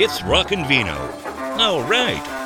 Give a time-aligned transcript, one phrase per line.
[0.00, 0.96] It's Rockin' Vino.
[1.58, 2.37] All right.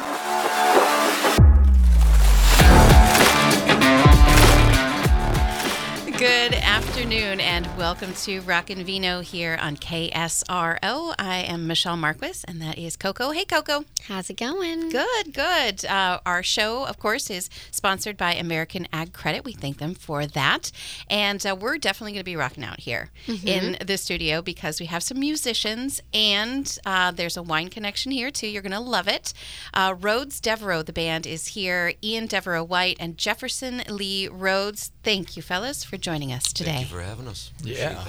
[6.23, 11.15] Good afternoon and welcome to Rockin' Vino here on KSRO.
[11.19, 13.33] I am Michelle Marquis and that is Coco.
[13.33, 13.85] Hey, Coco.
[14.07, 14.91] How's it going?
[14.91, 15.85] Good, good.
[15.85, 19.45] Uh, our show, of course, is sponsored by American Ag Credit.
[19.45, 20.71] We thank them for that.
[21.11, 23.11] And uh, we're definitely going to be rocking out here
[23.45, 28.31] in the studio because we have some musicians and uh, there's a wine connection here
[28.31, 28.47] too.
[28.47, 29.35] You're going to love it.
[29.75, 31.95] Uh, Rhodes Devereux, the band, is here.
[32.01, 34.93] Ian Devereux White and Jefferson Lee Rhodes.
[35.03, 36.73] Thank you, fellas, for joining us today.
[36.73, 37.51] Thank you for having us.
[37.63, 37.95] Yeah.
[37.95, 38.09] That.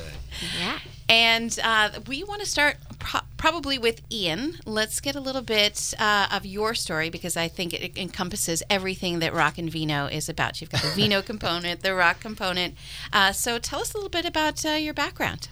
[0.59, 0.79] Yeah.
[1.07, 4.55] And uh, we want to start pro- probably with Ian.
[4.65, 9.19] Let's get a little bit uh, of your story because I think it encompasses everything
[9.19, 10.59] that Rock and Vino is about.
[10.59, 12.75] You've got the Vino component, the rock component.
[13.11, 15.47] Uh, so tell us a little bit about uh, your background.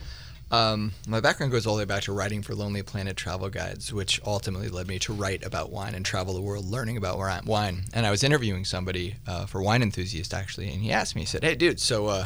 [0.51, 3.93] Um, my background goes all the way back to writing for Lonely Planet travel guides,
[3.93, 7.85] which ultimately led me to write about wine and travel the world learning about wine.
[7.93, 11.25] And I was interviewing somebody uh, for Wine Enthusiast, actually, and he asked me, he
[11.25, 12.25] said, Hey, dude, so uh,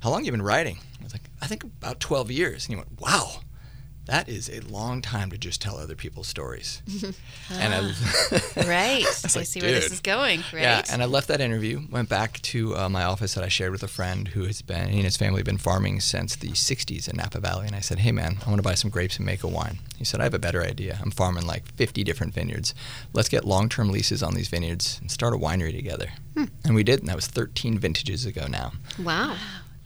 [0.00, 0.78] how long you been writing?
[1.00, 2.66] I was like, I think about 12 years.
[2.66, 3.40] And he went, Wow.
[4.06, 6.80] That is a long time to just tell other people's stories.
[7.50, 7.80] and I,
[8.56, 9.04] Right.
[9.04, 10.62] I, was like, see where this is going, right?
[10.62, 13.72] Yeah, and I left that interview, went back to uh, my office that I shared
[13.72, 16.50] with a friend who has been, he and his family have been farming since the
[16.50, 17.66] 60s in Napa Valley.
[17.66, 19.78] And I said, hey, man, I want to buy some grapes and make a wine.
[19.98, 20.98] He said, I have a better idea.
[21.02, 22.74] I'm farming like 50 different vineyards.
[23.12, 26.10] Let's get long term leases on these vineyards and start a winery together.
[26.64, 28.72] And we did, and that was 13 vintages ago now.
[29.02, 29.36] Wow.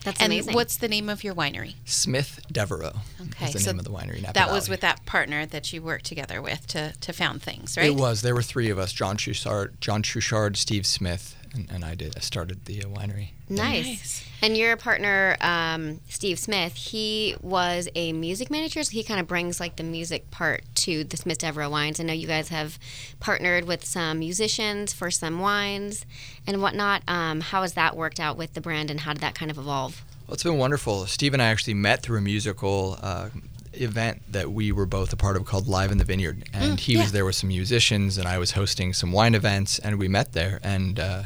[0.03, 0.53] That's and amazing.
[0.55, 1.75] what's the name of your winery?
[1.85, 4.21] Smith Devereux Okay, is the so name of the winery.
[4.21, 7.77] Napa That was with that partner that you worked together with to, to found things,
[7.77, 7.85] right?
[7.85, 8.21] It was.
[8.21, 12.15] There were three of us: John Troussard, John Troussard, Steve Smith, and, and I did.
[12.15, 13.29] I started the uh, winery.
[13.49, 13.85] nice.
[13.85, 14.27] Nice.
[14.41, 19.27] And your partner, um, Steve Smith, he was a music manager, so he kind of
[19.27, 21.99] brings like the music part to the Smith Devereux wines.
[21.99, 22.79] I know you guys have
[23.19, 26.05] partnered with some musicians for some wines
[26.47, 27.03] and whatnot.
[27.07, 29.57] Um, how has that worked out with the brand, and how did that kind of
[29.57, 30.03] evolve?
[30.27, 31.05] Well, it's been wonderful.
[31.07, 33.29] Steve and I actually met through a musical uh,
[33.73, 36.49] event that we were both a part of called Live in the Vineyard.
[36.53, 39.97] And he was there with some musicians, and I was hosting some wine events, and
[39.97, 40.59] we met there.
[40.63, 41.23] And uh,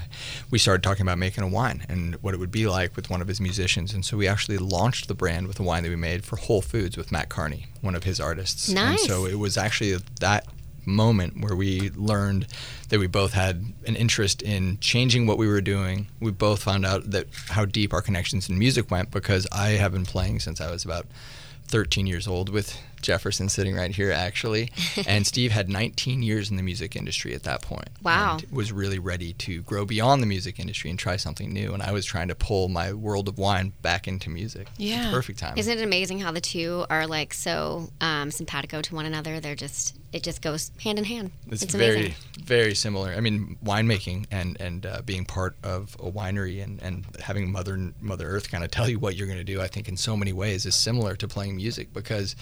[0.52, 3.22] we started talking about making a wine and what it would be like with one
[3.22, 3.94] of his musicians.
[3.94, 6.62] And so we actually launched the brand with a wine that we made for Whole
[6.62, 8.70] Foods with Matt Kearney, one of his artists.
[8.70, 9.00] Nice.
[9.02, 10.46] And so it was actually that
[10.88, 12.48] moment where we learned
[12.90, 16.08] that we both had an interest in changing what we were doing.
[16.20, 19.94] We both found out that how deep our connections in music went because I have
[19.94, 21.08] been playing since I was about
[21.68, 24.72] 13 years old with Jefferson sitting right here actually
[25.08, 28.38] and Steve had 19 years in the music industry at that point Wow.
[28.42, 31.84] and was really ready to grow beyond the music industry and try something new and
[31.84, 35.12] I was trying to pull my world of wine back into music Yeah.
[35.12, 39.06] perfect time Isn't it amazing how the two are like so um, simpatico to one
[39.06, 39.40] another?
[39.40, 41.32] They're just it just goes hand in hand.
[41.52, 42.16] It's, It's, very, amazing.
[42.42, 43.12] very similar.
[43.12, 47.92] I mean, winemaking and and uh, being part of a winery and, and having Mother
[48.00, 49.60] Mother Earth kind of tell you what you're going to do.
[49.62, 52.34] I think in so many ways is similar to playing music because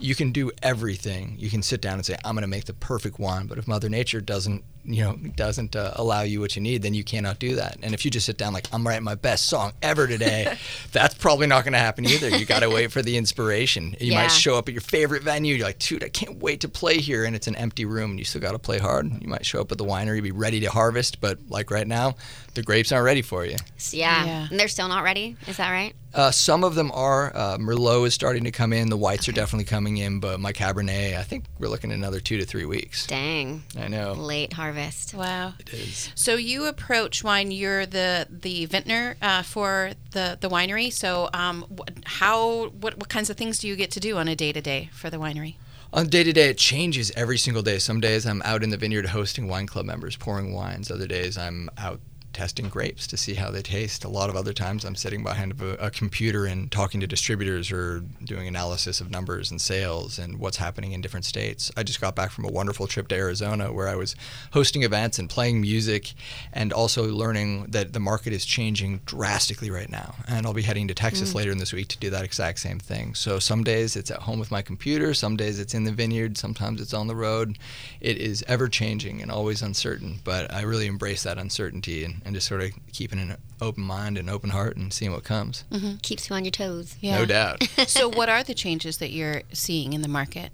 [0.00, 1.36] you can do everything.
[1.38, 3.66] You can sit down and say, "I'm going to make the perfect wine," but if
[3.68, 7.38] Mother Nature doesn't, you know, doesn't uh, allow you what you need, then you cannot
[7.38, 7.76] do that.
[7.82, 10.56] And if you just sit down like, "I'm writing my best song ever today,"
[10.92, 12.28] that's probably not going to happen either.
[12.30, 13.94] You got to wait for the inspiration.
[14.00, 14.22] You Yeah.
[14.22, 15.54] might show up at your favorite venue.
[15.54, 17.24] You're like, dude, I can't wait to play here.
[17.24, 19.10] And it's an empty room and you still got to play hard.
[19.22, 22.14] You might show up at the winery, be ready to harvest, but like right now,
[22.54, 23.56] the grapes aren't ready for you.
[23.90, 24.24] Yeah.
[24.24, 24.46] Yeah.
[24.50, 25.36] And they're still not ready.
[25.46, 25.94] Is that right?
[26.12, 27.34] Uh, some of them are.
[27.34, 28.88] Uh, Merlot is starting to come in.
[28.90, 32.20] The whites are definitely coming in, but my Cabernet, I think we're looking at another
[32.20, 33.06] two to three weeks.
[33.06, 33.62] Dang.
[33.78, 34.12] I know.
[34.12, 35.14] Late harvest.
[35.14, 35.54] Wow.
[35.58, 36.10] It is.
[36.14, 37.50] So you approach wine.
[37.50, 40.92] You're the the vintner uh, for the the winery.
[40.92, 44.28] So um, wh- how what what kinds of things do you get to do on
[44.28, 45.54] a day to day for the winery?
[45.92, 47.78] On day to day, it changes every single day.
[47.80, 50.88] Some days I'm out in the vineyard hosting wine club members, pouring wines.
[50.88, 52.00] Other days I'm out
[52.40, 54.02] testing grapes to see how they taste.
[54.02, 57.70] A lot of other times I'm sitting behind a, a computer and talking to distributors
[57.70, 61.70] or doing analysis of numbers and sales and what's happening in different states.
[61.76, 64.16] I just got back from a wonderful trip to Arizona where I was
[64.54, 66.14] hosting events and playing music
[66.50, 70.14] and also learning that the market is changing drastically right now.
[70.26, 71.34] And I'll be heading to Texas mm.
[71.34, 73.14] later in this week to do that exact same thing.
[73.14, 76.38] So some days it's at home with my computer, some days it's in the vineyard,
[76.38, 77.58] sometimes it's on the road.
[78.00, 82.29] It is ever changing and always uncertain, but I really embrace that uncertainty and, and
[82.34, 85.64] just sort of keeping an open mind and open heart and seeing what comes.
[85.70, 85.96] Mm-hmm.
[86.02, 86.96] Keeps you on your toes.
[87.00, 87.18] Yeah.
[87.18, 87.62] No doubt.
[87.86, 90.50] so what are the changes that you're seeing in the market?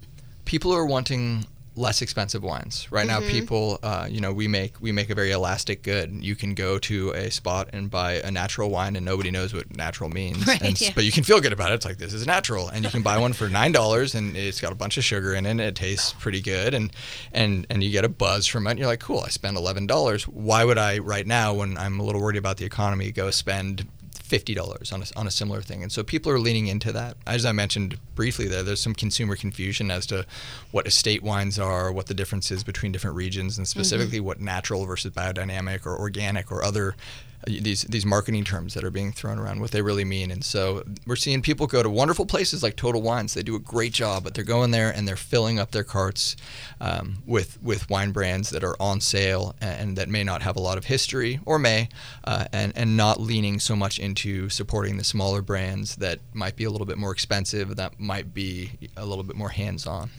[0.47, 1.45] people are wanting
[1.77, 2.91] less expensive wines.
[2.91, 6.11] Right now, people, uh, you know, we make we make a very elastic good.
[6.11, 9.75] You can go to a spot and buy a natural wine, and nobody knows what
[9.75, 10.45] natural means.
[10.47, 10.91] Right, and, yeah.
[10.95, 11.75] But you can feel good about it.
[11.75, 14.59] It's like this is natural, and you can buy one for nine dollars, and it's
[14.59, 15.51] got a bunch of sugar in it.
[15.51, 16.91] and It tastes pretty good, and
[17.31, 18.71] and and you get a buzz from it.
[18.71, 20.27] And you're like, cool, I spent eleven dollars.
[20.27, 23.87] Why would I right now, when I'm a little worried about the economy, go spend
[24.27, 27.15] fifty dollars on a, on a similar thing, and so people are leaning into that.
[27.25, 30.25] As I mentioned briefly, there there's some consumer confusion as to
[30.71, 34.27] what estate wines are, what the difference is between different regions, and specifically mm-hmm.
[34.27, 36.95] what natural versus biodynamic or organic or other
[37.45, 40.31] these these marketing terms that are being thrown around, what they really mean.
[40.31, 43.33] And so we're seeing people go to wonderful places like Total Wines.
[43.33, 46.35] They do a great job, but they're going there and they're filling up their carts
[46.81, 50.59] um, with with wine brands that are on sale and that may not have a
[50.59, 51.89] lot of history or may,
[52.23, 56.63] uh, and and not leaning so much into supporting the smaller brands that might be
[56.63, 60.09] a little bit more expensive, that might be a little bit more hands on.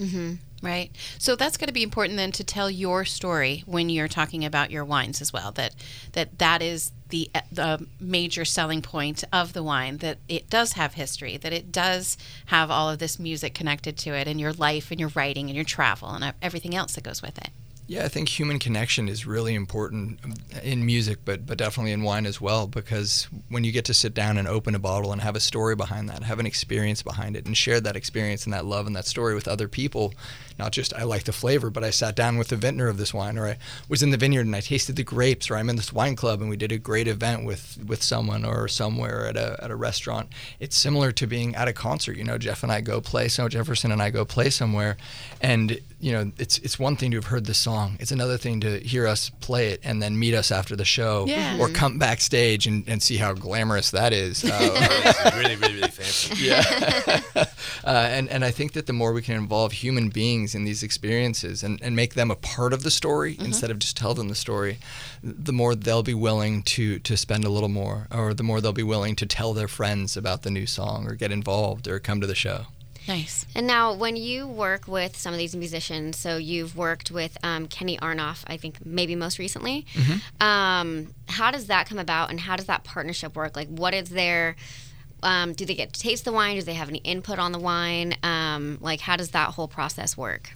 [0.63, 0.91] Right.
[1.19, 4.71] So that's going to be important then to tell your story when you're talking about
[4.71, 5.53] your wines as well.
[5.53, 5.75] That
[6.13, 9.99] that that is the uh, the major selling point of the wine.
[9.99, 11.37] That it does have history.
[11.37, 12.17] That it does
[12.47, 15.57] have all of this music connected to it, and your life, and your writing, and
[15.57, 17.51] your travel, and uh, everything else that goes with it.
[17.91, 20.21] Yeah, I think human connection is really important
[20.63, 22.67] in music, but but definitely in wine as well.
[22.67, 25.75] Because when you get to sit down and open a bottle and have a story
[25.75, 28.95] behind that, have an experience behind it, and share that experience and that love and
[28.95, 30.13] that story with other people,
[30.59, 33.15] not just I like the flavor, but I sat down with the vintner of this
[33.15, 33.59] wine, or I
[33.89, 36.43] was in the vineyard and I tasted the grapes, or I'm in this wine club
[36.43, 39.77] and we did a great event with with someone or somewhere at a at a
[39.77, 40.29] restaurant.
[40.61, 42.19] It's similar to being at a concert.
[42.19, 44.99] You know, Jeff and I go play, so Jefferson and I go play somewhere,
[45.41, 47.97] and you know, it's it's one thing to have heard the song.
[47.99, 51.25] It's another thing to hear us play it and then meet us after the show,
[51.27, 51.59] Yeah.
[51.59, 54.45] or come backstage and, and see how glamorous that is.
[54.59, 56.45] Uh, really, really, really fancy.
[56.45, 57.21] yeah.
[57.85, 60.83] uh, and, and I think that the more we can involve human beings in these
[60.83, 64.29] experiences and, and make them a part of the story instead of just tell them
[64.29, 64.79] the story,
[65.23, 68.73] the more they'll be willing to, to spend a little more, or the more they'll
[68.73, 72.21] be willing to tell their friends about the new song or get involved or come
[72.21, 72.67] to the show.
[73.09, 73.47] Nice.
[73.55, 77.67] And now, when you work with some of these musicians, so you've worked with um,
[77.67, 79.87] Kenny Aronoff, I think maybe most recently.
[80.41, 83.57] Um, how does that come about, and how does that partnership work?
[83.57, 84.57] Like, what is their
[85.23, 86.57] um, do they get to taste the wine?
[86.57, 88.15] Do they have any input on the wine?
[88.23, 90.51] Um, like, how does that whole process work?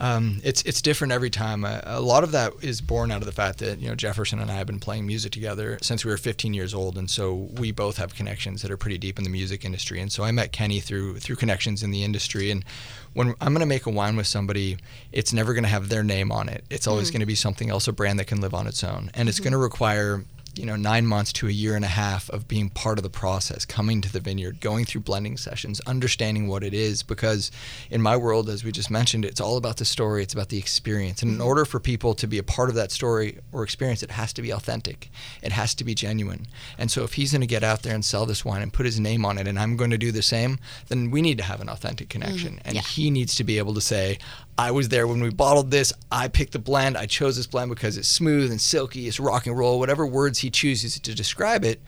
[0.00, 1.64] Um, it's it's different every time.
[1.64, 4.40] Uh, a lot of that is born out of the fact that you know Jefferson
[4.40, 7.34] and I have been playing music together since we were 15 years old, and so
[7.34, 10.00] we both have connections that are pretty deep in the music industry.
[10.00, 12.50] And so I met Kenny through through connections in the industry.
[12.50, 12.64] And
[13.12, 14.78] when I'm going to make a wine with somebody,
[15.12, 16.64] it's never going to have their name on it.
[16.70, 19.10] It's always going to be something else, a brand that can live on its own,
[19.14, 20.24] and it's going to require
[20.58, 23.10] you know nine months to a year and a half of being part of the
[23.10, 27.50] process coming to the vineyard going through blending sessions understanding what it is because
[27.90, 30.58] in my world as we just mentioned it's all about the story it's about the
[30.58, 31.46] experience and in mm-hmm.
[31.46, 34.42] order for people to be a part of that story or experience it has to
[34.42, 35.10] be authentic
[35.42, 36.46] it has to be genuine
[36.78, 38.86] and so if he's going to get out there and sell this wine and put
[38.86, 40.58] his name on it and i'm going to do the same
[40.88, 42.22] then we need to have an authentic mm-hmm.
[42.22, 42.82] connection and Yeah.
[42.82, 44.18] he needs to be able to say
[44.56, 45.92] I was there when we bottled this.
[46.12, 46.96] I picked the blend.
[46.96, 49.08] I chose this blend because it's smooth and silky.
[49.08, 49.80] It's rock and roll.
[49.80, 51.80] Whatever words he chooses to describe it.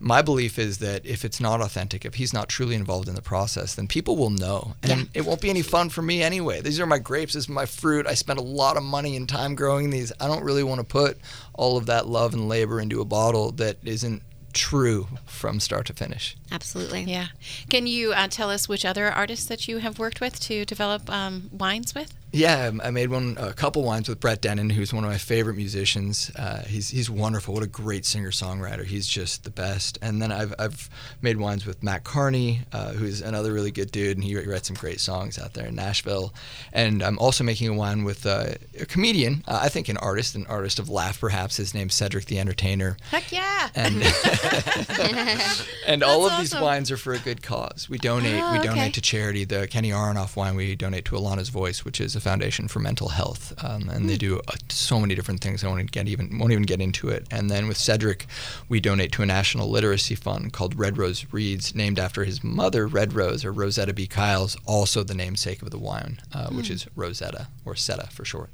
[0.00, 3.22] My belief is that if it's not authentic, if he's not truly involved in the
[3.22, 6.60] process, then people will know, and it won't be any fun for me anyway.
[6.60, 7.34] These are my grapes.
[7.34, 8.06] This is my fruit.
[8.06, 10.12] I spent a lot of money and time growing these.
[10.20, 11.18] I don't really want to put
[11.52, 14.22] all of that love and labor into a bottle that isn't
[14.52, 16.36] true from start to finish.
[16.52, 17.02] Absolutely.
[17.02, 17.28] Yeah.
[17.68, 21.10] Can you uh, tell us which other artists that you have worked with to develop
[21.10, 22.14] um, wines with?
[22.30, 25.56] Yeah, I made one a couple wines with Brett Dennen, who's one of my favorite
[25.56, 26.30] musicians.
[26.36, 27.54] Uh, he's he's wonderful.
[27.54, 28.84] What a great singer songwriter.
[28.84, 29.98] He's just the best.
[30.02, 30.90] And then I've I've
[31.22, 34.76] made wines with Matt Kearney, uh, who's another really good dude, and he writes some
[34.76, 36.34] great songs out there in Nashville.
[36.70, 40.34] And I'm also making a wine with uh, a comedian, uh, I think an artist,
[40.34, 41.56] an artist of laugh, perhaps.
[41.56, 42.98] His name's Cedric the Entertainer.
[43.10, 43.70] Heck yeah.
[43.74, 44.02] And
[45.86, 46.62] and all of these awesome.
[46.62, 47.88] wines are for a good cause.
[47.88, 48.42] We donate.
[48.42, 48.68] Oh, we okay.
[48.68, 49.44] donate to charity.
[49.44, 53.08] The Kenny Aronoff wine we donate to Alana's Voice, which is a foundation for mental
[53.08, 54.18] health, um, and they Hmm.
[54.28, 55.64] do uh, so many different things.
[55.64, 57.26] I won't get even won't even get into it.
[57.30, 58.26] And then with Cedric,
[58.68, 62.86] we donate to a national literacy fund called Red Rose Reads, named after his mother,
[62.86, 64.06] Red Rose or Rosetta B.
[64.06, 66.56] Kyles, also the namesake of the wine, uh, Hmm.
[66.58, 68.50] which is Rosetta or Seta for short.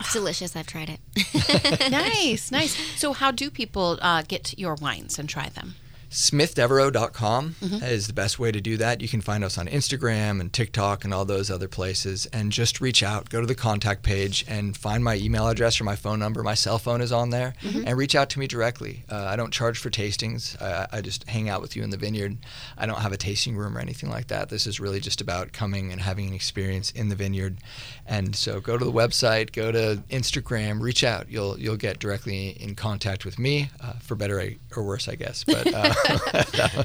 [0.00, 0.54] It's delicious.
[0.54, 1.00] I've tried it.
[1.90, 2.76] nice, nice.
[2.96, 5.74] So, how do people uh, get your wines and try them?
[6.10, 7.84] SmithDevereux.com Mm-hmm.
[7.84, 9.00] is the best way to do that.
[9.00, 12.26] You can find us on Instagram and TikTok and all those other places.
[12.32, 15.84] And just reach out, go to the contact page, and find my email address or
[15.84, 16.42] my phone number.
[16.42, 17.84] My cell phone is on there, Mm-hmm.
[17.86, 19.04] and reach out to me directly.
[19.10, 20.60] Uh, I don't charge for tastings.
[20.62, 22.38] I, I just hang out with you in the vineyard.
[22.76, 24.48] I don't have a tasting room or anything like that.
[24.48, 27.58] This is really just about coming and having an experience in the vineyard.
[28.08, 31.30] And so go to the website, go to Instagram, reach out.
[31.30, 34.42] You'll you'll get directly in contact with me, uh, for better
[34.74, 35.44] or worse, I guess.
[35.44, 35.92] But uh,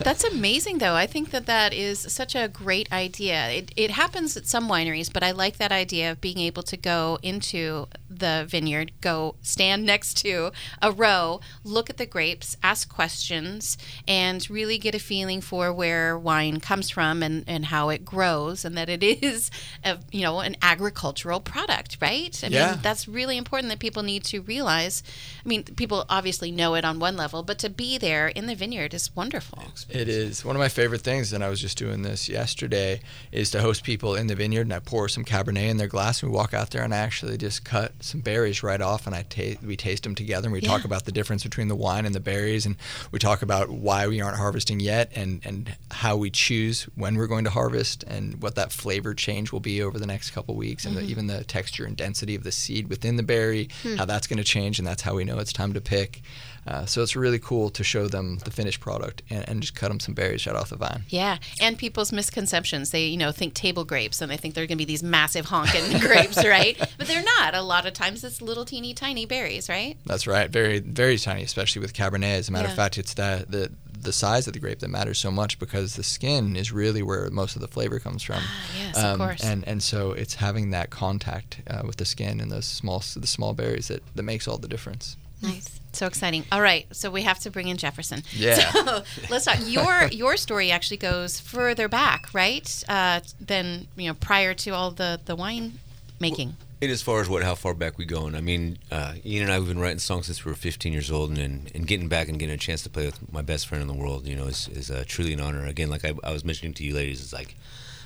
[0.00, 0.94] That's amazing, though.
[0.94, 3.48] I think that that is such a great idea.
[3.50, 6.76] It, it happens at some wineries, but I like that idea of being able to
[6.76, 10.50] go into the vineyard, go stand next to
[10.82, 16.18] a row, look at the grapes, ask questions, and really get a feeling for where
[16.18, 19.50] wine comes from and, and how it grows, and that it is,
[19.84, 22.34] a, you know, an agricultural product, right?
[22.42, 22.72] I Yeah.
[22.72, 25.02] mean, that's really important that people need to realize.
[25.44, 28.54] I mean, people obviously know it on one level, but to be there in the
[28.54, 29.62] vineyard is wonderful.
[29.88, 33.00] It is one of my favorite things, and I was just doing this yesterday.
[33.30, 36.22] Is to host people in the vineyard, and I pour some Cabernet in their glass,
[36.22, 39.14] and we walk out there, and I actually just cut some berries right off, and
[39.14, 42.06] I ta- we taste them together, and we talk about the difference between the wine
[42.06, 42.76] and the berries, and
[43.12, 47.26] we talk about why we aren't harvesting yet, and and how we choose when we're
[47.26, 50.84] going to harvest, and what that flavor change will be over the next couple weeks,
[50.84, 54.26] and the, even the texture and density of the seed within the berry, how that's
[54.26, 56.22] going to change, and that's how we know it's time to pick.
[56.66, 59.88] Uh, so it's really cool to show them the finished product and, and just cut
[59.88, 61.02] them some berries right off the vine.
[61.08, 62.90] Yeah, and people's misconceptions.
[62.90, 65.46] They, you know, think table grapes and they think they're going to be these massive
[65.46, 66.76] honking grapes, right?
[66.98, 67.54] But they're not.
[67.54, 69.96] A lot of times it's little teeny tiny berries, right?
[70.04, 70.50] That's right.
[70.50, 72.36] Very, very tiny, especially with Cabernet.
[72.38, 72.72] As a matter Yeah.
[72.72, 75.96] of fact, it's the, the the size of the grape that matters so much because
[75.96, 78.40] the skin is really where most of the flavor comes from.
[78.40, 79.44] Ah, yes, of course.
[79.44, 83.26] And and so it's having that contact uh, with the skin and those small the
[83.26, 85.16] small berries that, that makes all the difference.
[85.42, 85.80] Nice.
[85.92, 86.44] So exciting.
[86.52, 88.22] All right, so we have to bring in Jefferson.
[88.32, 88.70] Yeah.
[88.72, 89.58] So let's talk.
[89.64, 92.84] Your your story actually goes further back, right?
[92.88, 95.78] Uh, than you know, prior to all the the wine
[96.20, 96.56] making.
[96.80, 98.36] And as far as what, how far back we going?
[98.36, 101.10] I mean, uh, Ian and I have been writing songs since we were 15 years
[101.10, 103.66] old, and, and and getting back and getting a chance to play with my best
[103.66, 105.66] friend in the world, you know, is is uh, truly an honor.
[105.66, 107.56] Again, like I, I was mentioning to you ladies, it's like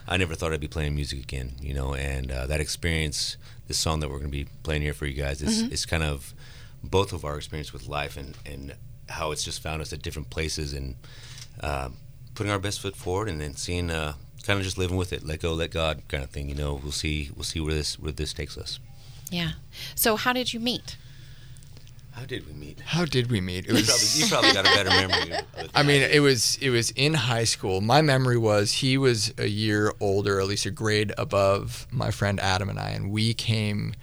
[0.09, 3.37] I never thought I'd be playing music again, you know, and uh, that experience,
[3.69, 6.03] this song that we're going to be playing here for you guys, is is kind
[6.03, 6.33] of
[6.83, 8.75] both of our experience with life and and
[9.11, 10.97] how it's just found us at different places and
[11.61, 11.91] uh,
[12.35, 13.91] putting our best foot forward, and then seeing.
[14.43, 16.49] Kind of just living with it, let go, let God, kind of thing.
[16.49, 18.79] You know, we'll see, we'll see where this where this takes us.
[19.31, 19.53] Yeah.
[19.95, 20.97] So how did you meet?
[22.13, 22.81] How did we meet?
[22.81, 23.65] How did we meet?
[23.65, 25.69] It You was probably, you probably got a better memory.
[25.75, 27.81] I mean, it was it was in high school.
[27.81, 32.39] My memory was he was a year older, at least a grade above my friend
[32.39, 33.95] Adam and I, and we came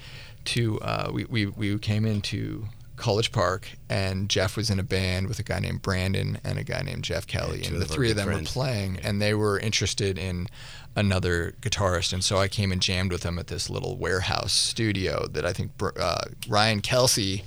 [0.46, 2.65] to uh, we, we we came into
[3.00, 6.63] College Park, and Jeff was in a band with a guy named Brandon and a
[6.63, 8.50] guy named Jeff Kelly, two and the three of them friends.
[8.50, 10.48] were playing, and they were interested in
[10.96, 15.27] another guitarist, and so I came and jammed with them at this little warehouse studio
[15.27, 17.44] that I think uh, Ryan Kelsey.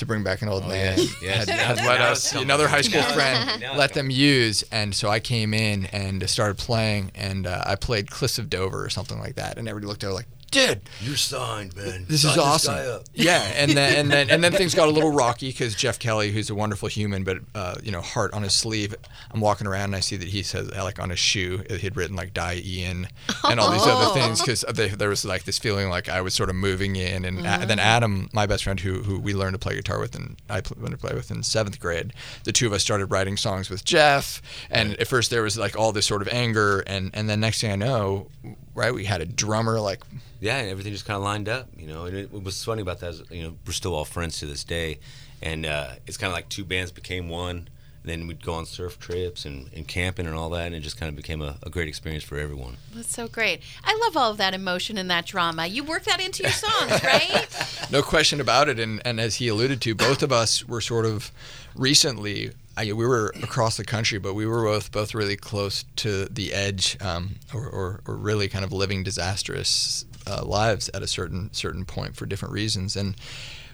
[0.00, 1.48] To bring back an old Oh, man, yes, yes.
[1.48, 3.60] had, had let us another high school friend coming.
[3.62, 7.62] Now it's let them use, and so I came in and started playing, and uh,
[7.64, 10.26] I played Cliffs of Dover or something like that, and everybody looked over like,
[10.66, 12.06] "Dude, You're signed, man.
[12.08, 13.02] this Sign is awesome." guy up.
[13.14, 16.32] yeah, and then and then and then things got a little rocky because Jeff Kelly,
[16.32, 18.94] who's a wonderful human, but uh, you know, heart on his sleeve.
[19.30, 21.78] I'm walking around and I see that he says uh, like on his shoe he
[21.78, 23.08] had written like "Die Ian"
[23.44, 26.48] and all these other things because there was like this feeling like I was sort
[26.50, 29.58] of moving in, and a- then Adam, my best friend, who who we learned to
[29.58, 32.12] play guitar with and I pl- learned to play with in seventh grade,
[32.44, 35.76] the two of us started writing songs with Jeff, and at first there was like
[35.78, 38.28] all this sort of anger, and and then next thing I know,
[38.76, 40.02] right, we had a drummer like
[40.40, 42.04] Yeah, and everything just kind of lined up, you know.
[42.04, 44.46] And it, what was funny about that is, you know, we're still all friends to
[44.46, 44.98] this day,
[45.42, 47.68] and uh, it's kind of like two bands became one.
[48.06, 50.80] And then we'd go on surf trips and, and camping and all that, and it
[50.80, 52.76] just kind of became a, a great experience for everyone.
[52.94, 53.62] That's so great.
[53.82, 55.66] I love all of that emotion and that drama.
[55.66, 57.48] You work that into your songs, right?
[57.90, 58.78] No question about it.
[58.78, 61.32] And, and as he alluded to, both of us were sort of
[61.74, 62.52] recently.
[62.76, 66.52] I, we were across the country, but we were both both really close to the
[66.52, 71.52] edge, um, or, or, or really kind of living disastrous uh, lives at a certain
[71.52, 72.94] certain point for different reasons.
[72.94, 73.16] And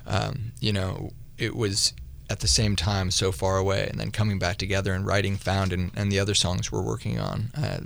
[0.07, 1.95] um, you know, it was
[2.33, 5.71] at the same time so far away, and then coming back together and writing "Found"
[5.71, 7.51] and, and the other songs we're working on.
[7.55, 7.81] Uh,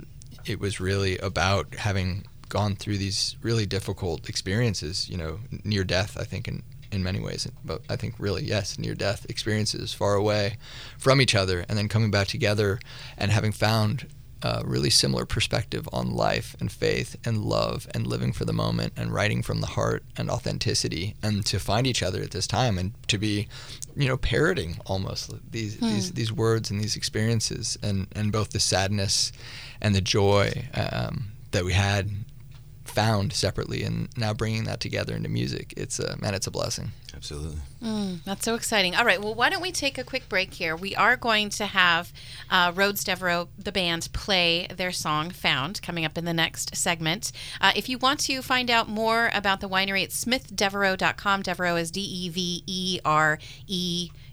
[0.45, 6.17] it was really about having gone through these really difficult experiences, you know, near death,
[6.17, 6.63] I think, in,
[6.93, 7.45] in many ways.
[7.65, 10.57] But I think really, yes, near death experiences far away
[10.97, 12.79] from each other, and then coming back together
[13.17, 14.07] and having found
[14.43, 18.93] a really similar perspective on life and faith and love and living for the moment
[18.95, 22.77] and writing from the heart and authenticity and to find each other at this time
[22.77, 23.47] and to be
[23.97, 28.59] you know parroting almost these these these words and these experiences and and both the
[28.59, 29.31] sadness
[29.81, 32.09] and the joy um, that we had
[32.97, 36.91] found separately and now bringing that together into music it's a man it's a blessing
[37.17, 37.57] Absolutely.
[38.25, 38.93] That's so exciting.
[38.93, 39.19] All right.
[39.19, 40.75] Well, why don't we take a quick break here?
[40.75, 42.13] We are going to have
[42.51, 47.31] uh, Rhodes Devereux, the band, play their song Found coming up in the next segment.
[47.59, 51.41] Uh, if you want to find out more about the winery, it's smithdevereux.com.
[51.41, 52.29] Devereux is D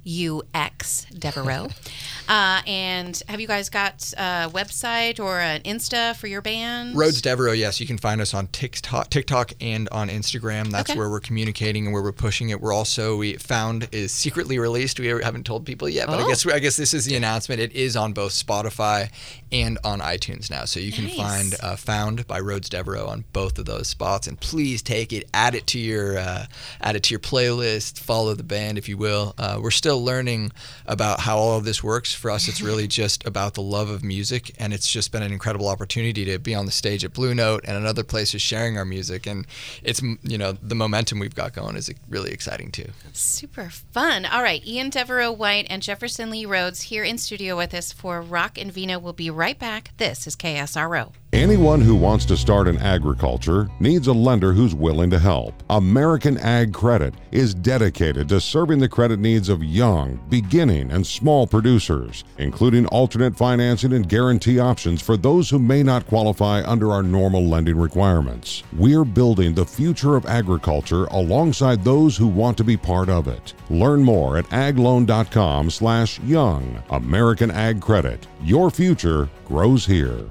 [0.04, 1.68] E V E R E U X, Devereux.
[2.28, 6.96] uh, and have you guys got a website or an Insta for your band?
[6.96, 10.70] Rhodes Devereux, yes, you can find us on TikTok, TikTok and on Instagram.
[10.70, 10.98] That's Okay.
[10.98, 12.60] where we're communicating and where we're pushing it.
[12.60, 15.00] We're also we found is secretly released.
[15.00, 16.24] We haven't told people yet, but Oh.
[16.24, 17.60] I guess I guess this is the announcement.
[17.60, 19.10] It is on both Spotify
[19.52, 21.16] and on iTunes now, so you can Nice.
[21.16, 24.26] find uh, "Found" by Rhodes Devereux on both of those spots.
[24.26, 26.46] And please take it, add it to your uh,
[26.80, 27.98] add it to your playlist.
[27.98, 29.34] Follow the band if you will.
[29.38, 30.52] Uh, we're still learning
[30.86, 32.14] about how all of this works.
[32.14, 35.32] For us, it's really just about the love of music, and it's just been an
[35.32, 38.76] incredible opportunity to be on the stage at Blue Note and in other places sharing
[38.78, 39.26] our music.
[39.26, 39.46] And
[39.82, 42.90] it's you know the momentum we've got going is really exciting too.
[43.12, 44.24] Super fun.
[44.26, 44.64] All right.
[44.66, 48.72] Ian Devereux White and Jefferson Lee Rhodes here in studio with us for Rock and
[48.72, 48.98] Vino.
[48.98, 49.90] We'll be right back.
[49.96, 51.12] This is KSRO.
[51.34, 55.64] Anyone who wants to start in agriculture needs a lender who's willing to help.
[55.68, 59.83] American Ag Credit is dedicated to serving the credit needs of young,
[60.28, 66.06] beginning, and small producers, including alternate financing and guarantee options for those who may not
[66.06, 68.62] qualify under our normal lending requirements.
[68.76, 73.54] We're building the future of agriculture alongside those who want to be part of it.
[73.70, 76.82] Learn more at agloan.com slash young.
[76.90, 78.26] American Ag Credit.
[78.42, 80.30] Your future grows here.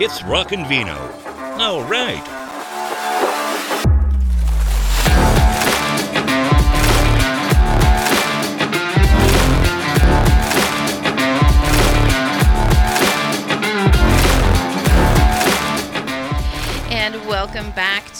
[0.00, 0.96] It's Rock and Vino.
[1.58, 2.37] All right.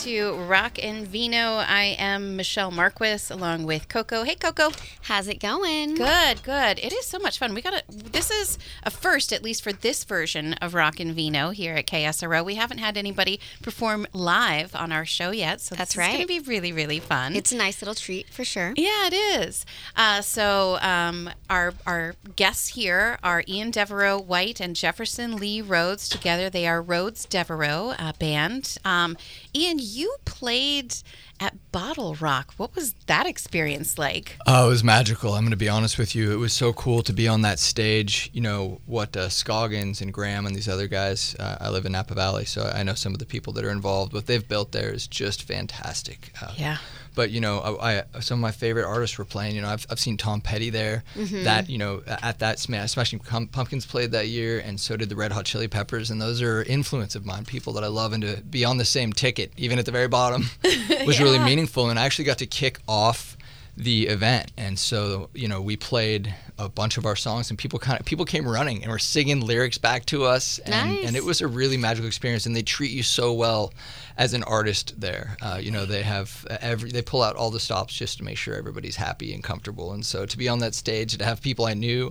[0.02, 1.56] To Rock and Vino.
[1.56, 4.22] I am Michelle Marquis along with Coco.
[4.22, 4.70] Hey, Coco.
[5.02, 5.96] How's it going?
[5.96, 6.78] Good, good.
[6.78, 7.52] It is so much fun.
[7.52, 11.14] We got to This is a first, at least for this version of Rock and
[11.14, 12.44] Vino here at KSRO.
[12.44, 16.20] We haven't had anybody perform live on our show yet, so That's this is going
[16.20, 17.34] to be really, really fun.
[17.34, 18.74] It's a nice little treat for sure.
[18.76, 19.66] Yeah, it is.
[19.96, 26.08] Uh, so um, our our guests here are Ian Devereux White and Jefferson Lee Rhodes.
[26.08, 28.78] Together, they are Rhodes Devereux uh, band.
[28.84, 29.16] Um,
[29.58, 30.94] Ian, you played
[31.40, 32.54] at Bottle Rock.
[32.58, 34.36] What was that experience like?
[34.46, 35.34] Oh, it was magical.
[35.34, 36.30] I'm going to be honest with you.
[36.30, 38.30] It was so cool to be on that stage.
[38.32, 41.92] You know, what uh, Scoggins and Graham and these other guys, uh, I live in
[41.92, 44.12] Napa Valley, so I know some of the people that are involved.
[44.12, 46.32] What they've built there is just fantastic.
[46.40, 46.78] Uh, Yeah.
[47.14, 49.56] But, you know, I, I, some of my favorite artists were playing.
[49.56, 51.04] You know, I've, I've seen Tom Petty there.
[51.14, 51.44] Mm-hmm.
[51.44, 55.16] That, you know, at that Smash, Smashing Pumpkins played that year, and so did the
[55.16, 56.10] Red Hot Chili Peppers.
[56.10, 58.12] And those are influence of mine, people that I love.
[58.12, 60.44] And to be on the same ticket, even at the very bottom,
[61.06, 61.88] was really meaningful.
[61.90, 63.37] And I actually got to kick off
[63.78, 64.50] the event.
[64.56, 68.04] And so you know we played a bunch of our songs and people kind of
[68.04, 70.58] people came running and were singing lyrics back to us.
[70.58, 71.06] And, Nice.
[71.06, 73.72] and it was a really magical experience and they treat you so well
[74.16, 75.36] as an artist there.
[75.40, 78.36] Uh, you know they have every they pull out all the stops just to make
[78.36, 79.92] sure everybody's happy and comfortable.
[79.92, 82.10] And so to be on that stage to have people i knew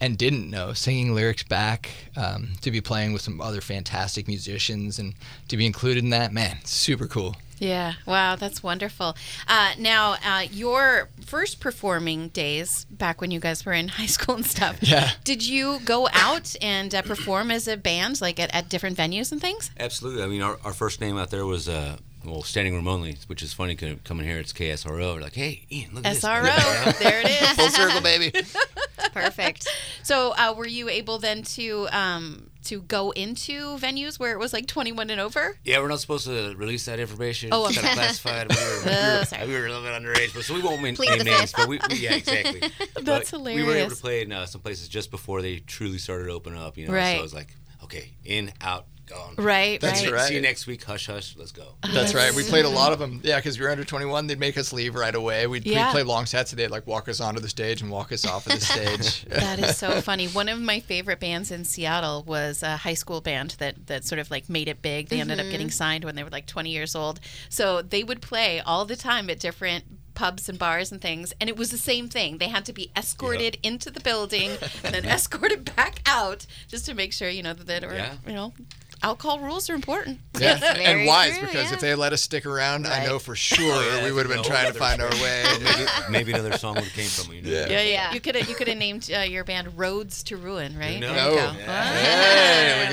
[0.00, 4.98] and didn't know singing lyrics back um, to be playing with some other fantastic musicians
[4.98, 5.14] and
[5.48, 7.94] to be included in that man super cool Yeah.
[8.06, 9.16] Wow, that's wonderful.
[9.48, 14.36] Uh, now, uh, your first performing days back when you guys were in high school
[14.36, 14.78] and stuff.
[14.80, 15.10] Yeah.
[15.24, 19.32] Did you go out and uh, perform as a band, like at, at different venues
[19.32, 19.70] and things?
[19.78, 20.22] Absolutely.
[20.22, 23.42] I mean, our, our first name out there was uh, well, Standing Room Only, which
[23.42, 23.74] is funny.
[23.76, 25.14] Coming here, it's KSRO.
[25.14, 26.24] We're like, hey, Ian, look at this.
[26.24, 26.98] SRO.
[26.98, 27.48] there it is.
[27.52, 28.32] full circle baby
[29.12, 29.68] Perfect.
[30.02, 34.52] So, uh, were you able then to um, to go into venues where it was
[34.52, 35.56] like 21 and over?
[35.64, 37.50] Yeah, we're not supposed to release that information.
[37.52, 37.88] Oh, it's okay.
[37.94, 38.48] classified.
[38.50, 40.82] We were, we, Oh, were, we were a little bit underage, but so we won't
[40.82, 41.52] name names.
[41.52, 42.60] But we, we, yeah, exactly.
[43.00, 45.98] That's But We were able to play in uh, some places just before they truly
[45.98, 46.76] started opening up.
[46.76, 47.14] You know, Right.
[47.14, 49.34] so it was like, okay, in, out, gone.
[49.36, 50.12] Right, That's right.
[50.12, 50.28] right.
[50.28, 50.84] See you next week.
[50.84, 51.36] Hush, hush.
[51.36, 51.74] Let's go.
[51.92, 52.34] That's right.
[52.34, 53.20] We played a lot of them.
[53.22, 54.26] Yeah, because we were under 21.
[54.26, 55.46] They'd make us leave right away.
[55.46, 55.86] We'd, Yeah.
[55.86, 58.26] we'd play long sets and they'd like walk us onto the stage and walk us
[58.26, 59.24] off of the stage.
[59.26, 60.28] That is so funny.
[60.28, 64.18] One of my favorite bands in Seattle was a high school band that, that sort
[64.18, 65.08] of like made it big.
[65.08, 65.72] They ended up getting mm-hmm.
[65.72, 67.20] signed when they were like 20 years old.
[67.48, 71.50] So they would play all the time at different pubs and bars and things, and
[71.50, 72.38] it was the same thing.
[72.38, 74.50] They had to be escorted into the building
[74.82, 78.14] and then escorted back out just to make sure you know that they were Yeah.
[78.26, 78.54] you know
[79.02, 80.20] alcohol rules are important.
[80.38, 81.74] Yeah, and wise true, because yeah.
[81.74, 84.64] if they let us stick around, I know for sure we would have been trying
[84.64, 85.44] to other find our way.
[85.62, 87.48] maybe, maybe another song would have came from you know?
[87.48, 87.60] Yeah.
[87.60, 87.80] Yeah, yeah.
[87.80, 88.12] Yeah.
[88.12, 91.00] You could have you could have named uh, your band Roads to Ruin, right?
[91.00, 91.14] No.
[91.14, 91.34] No.
[91.36, 91.48] go.
[91.52, 92.84] Hey,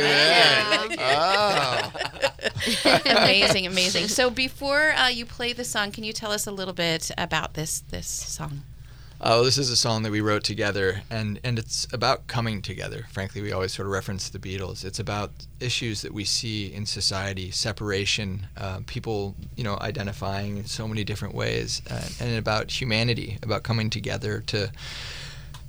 [0.87, 1.89] look at that.
[2.85, 3.01] Oh.
[3.05, 4.07] amazing, amazing.
[4.07, 7.55] So before uh, you play the song, can you tell us a little bit about
[7.55, 8.61] this this song?
[9.25, 13.05] Oh, this is a song that we wrote together, and, and it's about coming together.
[13.09, 14.83] Frankly, we always sort of reference the Beatles.
[14.83, 15.31] It's about
[15.61, 21.05] issues that we see in society, separation, uh, people, you know, identifying in so many
[21.05, 24.73] different ways, uh, and about humanity, about coming together to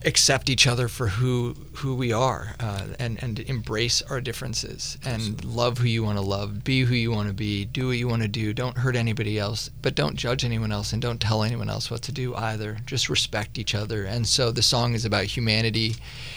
[0.05, 5.45] accept each other for who who we are, uh, and and embrace our differences, and
[5.45, 8.09] love who you want to love, be who you want to be, do what you
[8.09, 8.53] want to do.
[8.53, 12.03] Don't hurt anybody else, but don't judge anyone else, and don't tell anyone else what
[12.03, 12.79] to do either.
[12.87, 14.05] Just respect each other.
[14.05, 15.97] And so the song is about humanity.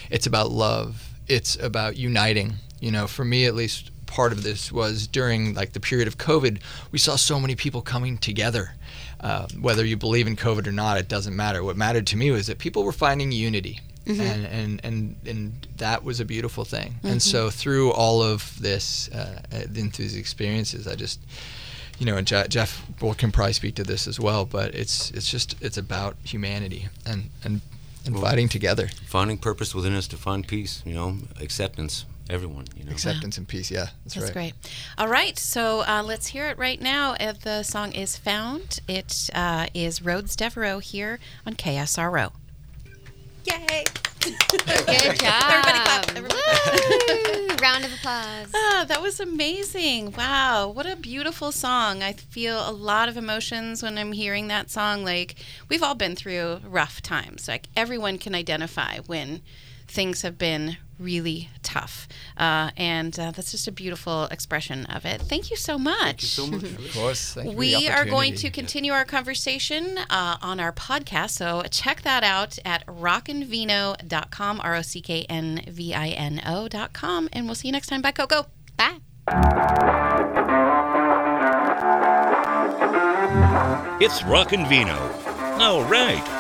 [0.10, 1.10] It's about love.
[1.28, 2.56] It's about uniting.
[2.80, 6.18] You know, for me at least, part of this was during like the period of
[6.18, 6.62] COVID.
[6.92, 8.72] We saw so many people coming together.
[9.20, 11.64] Uh, whether you believe in COVID or not, it doesn't matter.
[11.64, 16.04] What mattered to me was that people were finding unity, and, and and and that
[16.04, 16.96] was a beautiful thing.
[17.04, 19.42] And so through all of this, uh,
[19.76, 21.20] into these experiences, I just,
[22.00, 24.46] you know, and Je- Jeff will can probably speak to this as well.
[24.46, 27.62] But it's it's just it's about humanity and and
[28.06, 32.66] and Well- fighting together, Finding purpose within us to find peace, you know, acceptance, everyone,
[32.76, 32.92] you know.
[32.92, 33.72] acceptance and peace.
[33.72, 34.26] Yeah, that's, right.
[34.26, 34.34] That's right.
[34.34, 34.54] great.
[34.98, 37.14] All right, so uh, let's hear it right now.
[37.20, 38.80] Uh, the song is Found.
[38.88, 42.32] It uh, is Rhodes Devereux here on KSRO.
[43.46, 43.86] Yay!
[44.20, 45.44] Good job.
[45.48, 47.48] Everybody clap, everybody Woo!
[47.62, 48.52] Round of applause.
[48.54, 50.12] Ah, that was amazing.
[50.12, 52.04] Wow, what a beautiful song.
[52.04, 55.04] I feel a lot of emotions when I'm hearing that song.
[55.04, 55.36] Like,
[55.70, 57.48] we've all been through rough times.
[57.48, 59.42] Like, everyone can identify when
[59.88, 62.08] things have been really tough.
[62.38, 65.22] Uh, and uh, that's just a beautiful expression of it.
[65.22, 65.98] Thank you so much.
[65.98, 66.64] Thank you so much.
[66.88, 67.34] Of course.
[67.34, 71.32] Thank you We are going to continue our conversation uh, on our podcast.
[71.32, 77.30] So check that out at rockandvino.com, R O C K N V I N O.com.
[77.34, 78.02] And we'll see you next time.
[78.02, 78.48] Bye, Coco.
[78.78, 79.00] Bye.
[84.00, 84.96] It's Rock and Vino.
[85.60, 86.37] All right.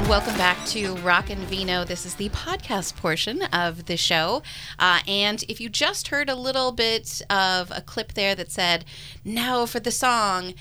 [0.00, 1.84] And welcome back to Rock and Vino.
[1.84, 4.42] This is the podcast portion of the show.
[4.78, 8.86] Uh, and if you just heard a little bit of a clip there that said,
[9.26, 10.54] now for the song,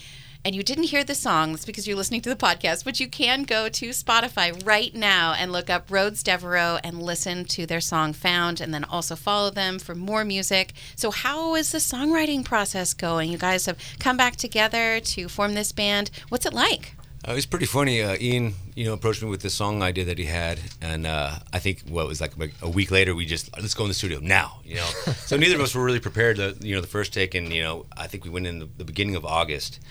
[0.44, 3.08] and you didn't hear the song, that's because you're listening to the podcast, but you
[3.08, 7.80] can go to Spotify right now and look up Rhodes Devereux and listen to their
[7.80, 10.74] song Found, and then also follow them for more music.
[10.98, 13.32] So, how is the songwriting process going?
[13.32, 16.12] You guys have come back together to form this band.
[16.28, 16.96] What's it like?
[17.28, 18.02] Uh, it was pretty funny.
[18.02, 21.40] Uh, Ian, you know, approached me with this song idea that he had, and uh,
[21.52, 24.20] I think what was like, a week later, we just let's go in the studio
[24.22, 24.62] now.
[24.64, 24.86] You know,
[25.26, 26.38] so neither of us were really prepared.
[26.38, 28.70] The you know the first take, and you know, I think we went in the,
[28.78, 29.82] the beginning of August,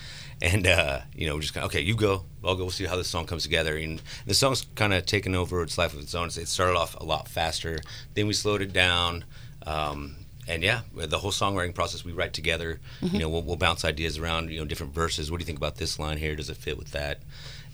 [0.41, 2.63] and uh, you know, just kind of okay, you go, I'll go.
[2.63, 3.77] We'll see how this song comes together.
[3.77, 6.29] And the song's kind of taken over its life of its own.
[6.29, 7.79] It started off a lot faster,
[8.15, 9.23] then we slowed it down.
[9.67, 10.15] Um,
[10.49, 12.79] and yeah, the whole songwriting process we write together.
[13.01, 14.49] You know, we'll, we'll bounce ideas around.
[14.49, 15.29] You know, different verses.
[15.29, 16.35] What do you think about this line here?
[16.35, 17.21] Does it fit with that?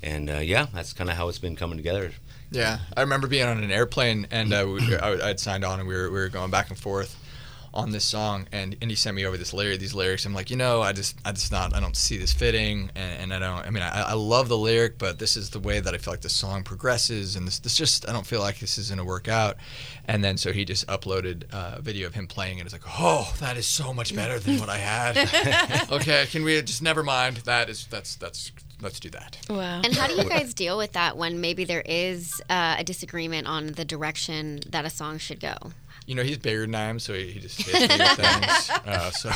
[0.03, 2.11] And uh, yeah, that's kind of how it's been coming together.
[2.51, 5.87] Yeah, I remember being on an airplane and uh, we, I, I'd signed on and
[5.87, 7.17] we were, we were going back and forth
[7.75, 10.25] on this song and, and he sent me over this lyric, these lyrics.
[10.25, 13.31] I'm like, you know, I just I just not I don't see this fitting and,
[13.31, 15.79] and I don't I mean I, I love the lyric, but this is the way
[15.79, 18.59] that I feel like the song progresses and this this just I don't feel like
[18.59, 19.57] this is gonna work out.
[20.05, 22.99] And then so he just uploaded uh, a video of him playing and it's like,
[22.99, 25.89] oh, that is so much better than what I had.
[25.91, 27.37] okay, can we just never mind?
[27.37, 29.37] That is that's that's let's do that.
[29.49, 29.81] Wow.
[29.83, 33.47] And how do you guys deal with that when maybe there is uh, a disagreement
[33.47, 35.55] on the direction that a song should go?
[36.05, 38.71] You know, he's bigger than I am, so he, he just hits me with things.
[38.85, 39.31] Uh, so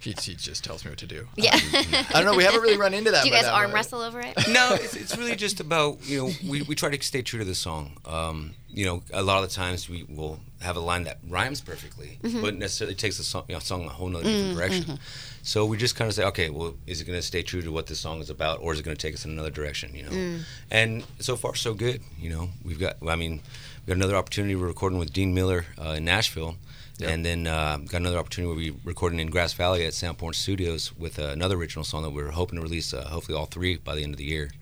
[0.00, 1.26] he, he just tells me what to do.
[1.36, 1.52] Yeah.
[1.54, 2.36] I don't know.
[2.36, 3.24] We haven't really run into that.
[3.24, 3.74] do you guys arm way.
[3.74, 4.34] wrestle over it?
[4.50, 7.44] no, it's, it's really just about you know we, we try to stay true to
[7.44, 7.96] the song.
[8.06, 11.60] Um, you know, a lot of the times we will have a line that rhymes
[11.60, 14.98] perfectly, but necessarily takes the song, you know, song a whole nother different direction.
[15.44, 17.70] So we just kind of say, okay, well, is it going to stay true to
[17.70, 19.94] what this song is about, or is it going to take us in another direction?
[19.94, 20.38] You know,
[20.70, 22.00] and so far so good.
[22.18, 22.96] You know, we've got.
[23.06, 23.42] I mean,
[23.86, 24.56] we got another opportunity.
[24.56, 26.56] We're recording with Dean Miller uh, in Nashville.
[26.98, 27.10] Yep.
[27.10, 30.96] And then uh, got another opportunity where we recording in Grass Valley at Soundporn Studios
[30.96, 33.96] with uh, another original song that we're hoping to release, uh, hopefully all three by
[33.96, 34.52] the end of the year.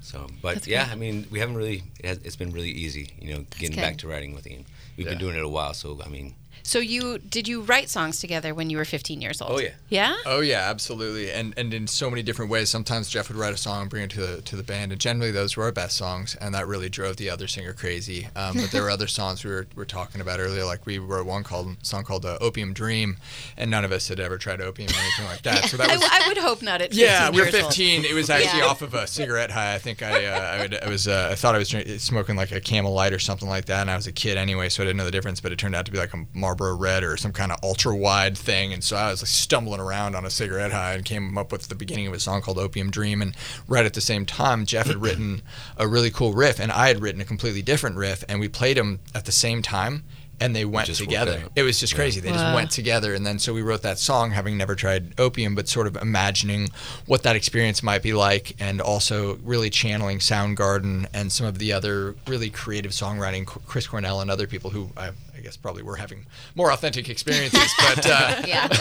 [0.00, 0.92] So, but That's yeah, great.
[0.92, 1.84] I mean, we haven't really.
[2.00, 3.82] It has, it's been really easy, you know, getting good.
[3.82, 4.66] back to writing with Ian.
[4.96, 6.34] We've been doing it a while, so I mean,
[6.68, 9.52] So you did you write songs together when you were 15 years old?
[9.52, 9.70] Oh, yeah.
[9.88, 10.14] Yeah.
[10.26, 12.68] Oh yeah, absolutely, and and in so many different ways.
[12.68, 15.00] Sometimes Jeff would write a song and bring it to the to the band, and
[15.00, 18.28] generally those were our best songs, and that really drove the other singer crazy.
[18.36, 21.24] Um, but there were other songs we were, were talking about earlier, like we wrote
[21.24, 23.16] one called song called uh, "Opium Dream,"
[23.56, 25.70] and none of us had ever tried opium or anything like that.
[25.70, 27.64] So that I, was I would hope not at yeah, we were years old.
[27.72, 28.04] 15.
[28.04, 28.66] It was actually Yeah.
[28.66, 29.74] off of a cigarette high.
[29.74, 32.36] I think I, uh, I, would, I was, uh, I thought I was drink, smoking
[32.36, 34.82] like a Camel Light or something like that, and I was a kid anyway, so
[34.82, 35.40] I didn't know the difference.
[35.40, 37.94] But it turned out to be like a Marlboro Red or some kind of ultra
[37.94, 41.36] wide thing, and so I was like stumbling around on a cigarette high and came
[41.38, 43.22] up with the beginning of a song called Opium Dream.
[43.22, 43.36] And
[43.68, 45.42] right at the same time, Jeff had written
[45.76, 48.76] a really cool riff, and I had written a completely different riff, and we played
[48.76, 50.04] them at the same time.
[50.40, 51.42] And they went together.
[51.56, 52.20] It was just crazy.
[52.20, 52.54] They just Wow.
[52.54, 55.88] went together and then so we wrote that song having never tried opium but sort
[55.88, 56.68] of imagining
[57.06, 61.72] what that experience might be like and also really channeling soundgarden and some of the
[61.72, 65.96] other really creative songwriting chris cornell and other people who i, I guess probably we're
[65.96, 68.68] having more authentic experiences but uh, Yeah.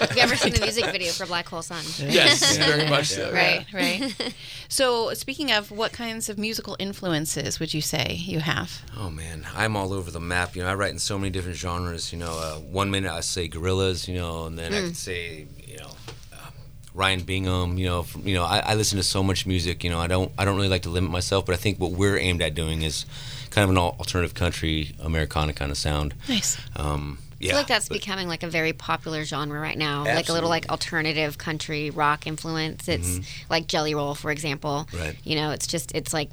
[0.00, 1.82] Have you ever seen the music video for Black Hole Sun?
[2.10, 4.34] yes very much so Right, right.
[4.68, 8.82] so, speaking of, what kinds of musical influences would you say you have?
[8.96, 10.54] Oh man, I'm all over the map.
[10.54, 12.12] You know, I write in so many different genres.
[12.12, 15.46] You know, uh, one minute I say Gorillaz, you know, and then I could say,
[15.66, 15.90] you know,
[16.32, 16.50] uh,
[16.92, 17.78] Ryan Bingham.
[17.78, 19.82] You know, from, you know, I, I listen to so much music.
[19.84, 21.92] You know, I don't, I don't really like to limit myself, but I think what
[21.92, 23.06] we're aimed at doing is
[23.54, 26.14] kind of an alternative country Americana kind of sound.
[26.28, 26.58] Nice.
[26.76, 30.04] Um, yeah, I feel like that's but- becoming like a very popular genre right now.
[30.04, 32.88] Like a little like alternative country rock influence.
[32.88, 34.86] It's like Jelly Roll, for example.
[34.90, 34.98] Mm-hmm.
[34.98, 35.16] Right.
[35.24, 36.30] You know, it's just it's like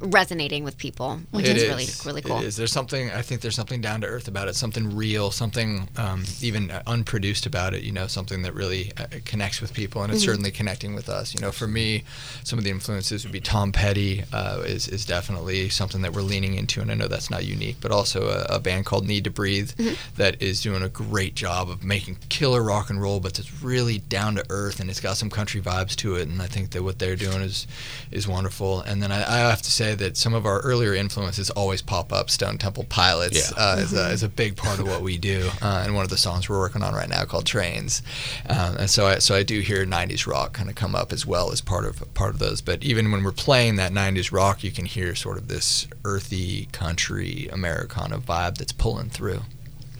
[0.00, 2.38] resonating with people, which is, is really really cool.
[2.40, 2.56] It is.
[2.56, 3.10] There's something.
[3.10, 4.54] I think there's something down to earth about it.
[4.56, 5.30] Something real.
[5.30, 7.82] Something um, even unproduced about it.
[7.82, 10.30] You know, something that really uh, connects with people, and it's Mm-hmm.
[10.30, 11.34] certainly connecting with us.
[11.34, 12.04] You know, for me,
[12.44, 14.24] some of the influences would be Tom Petty.
[14.32, 17.76] Uh, is is definitely something that we're leaning into, and I know that's not unique,
[17.80, 19.94] but also a, a band called Need to Breathe Mm-hmm.
[20.16, 23.98] that is doing a great job of making killer rock and roll, but it's really
[23.98, 26.28] down to earth, and it's got some country vibes to it.
[26.28, 27.66] And I think that what they're doing is
[28.10, 28.80] is wonderful.
[28.80, 32.12] And then I, I have to say that some of our earlier influences always pop
[32.12, 32.30] up.
[32.30, 33.56] Stone Temple Pilots Yeah.
[33.62, 36.10] uh, is, a, is a big part of what we do, uh, and one of
[36.10, 38.00] the songs we're working on right now called Trains.
[38.48, 41.26] Um, and so I, so I do hear '90s rock kind of come up as
[41.26, 42.62] well as part of part of those.
[42.62, 46.68] But even when we're playing that '90s rock, you can hear sort of this earthy
[46.72, 49.40] country Americana vibe that's pulling through.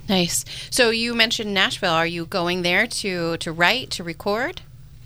[0.08, 0.44] Nice.
[0.70, 1.90] So, you mentioned Nashville.
[1.92, 4.60] Are you going there to, to write, to record?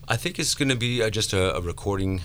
[0.09, 2.23] I think it's going to be uh, just a, a recording,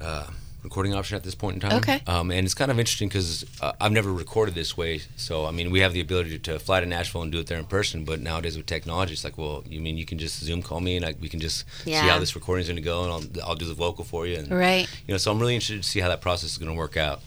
[0.00, 0.26] uh,
[0.66, 1.78] recording option at this point in time.
[1.78, 2.00] Okay.
[2.06, 5.00] Um, and it's kind of interesting because uh, I've never recorded this way.
[5.16, 7.58] So I mean, we have the ability to fly to Nashville and do it there
[7.58, 8.04] in person.
[8.04, 10.96] But nowadays with technology, it's like, well, you mean you can just Zoom call me
[10.96, 13.48] and I, we can just see how this recording is going to go, and I'll,
[13.50, 14.36] I'll do the vocal for you.
[14.38, 14.86] And, Right.
[15.06, 16.96] You know, so I'm really interested to see how that process is going to work
[16.96, 17.20] out.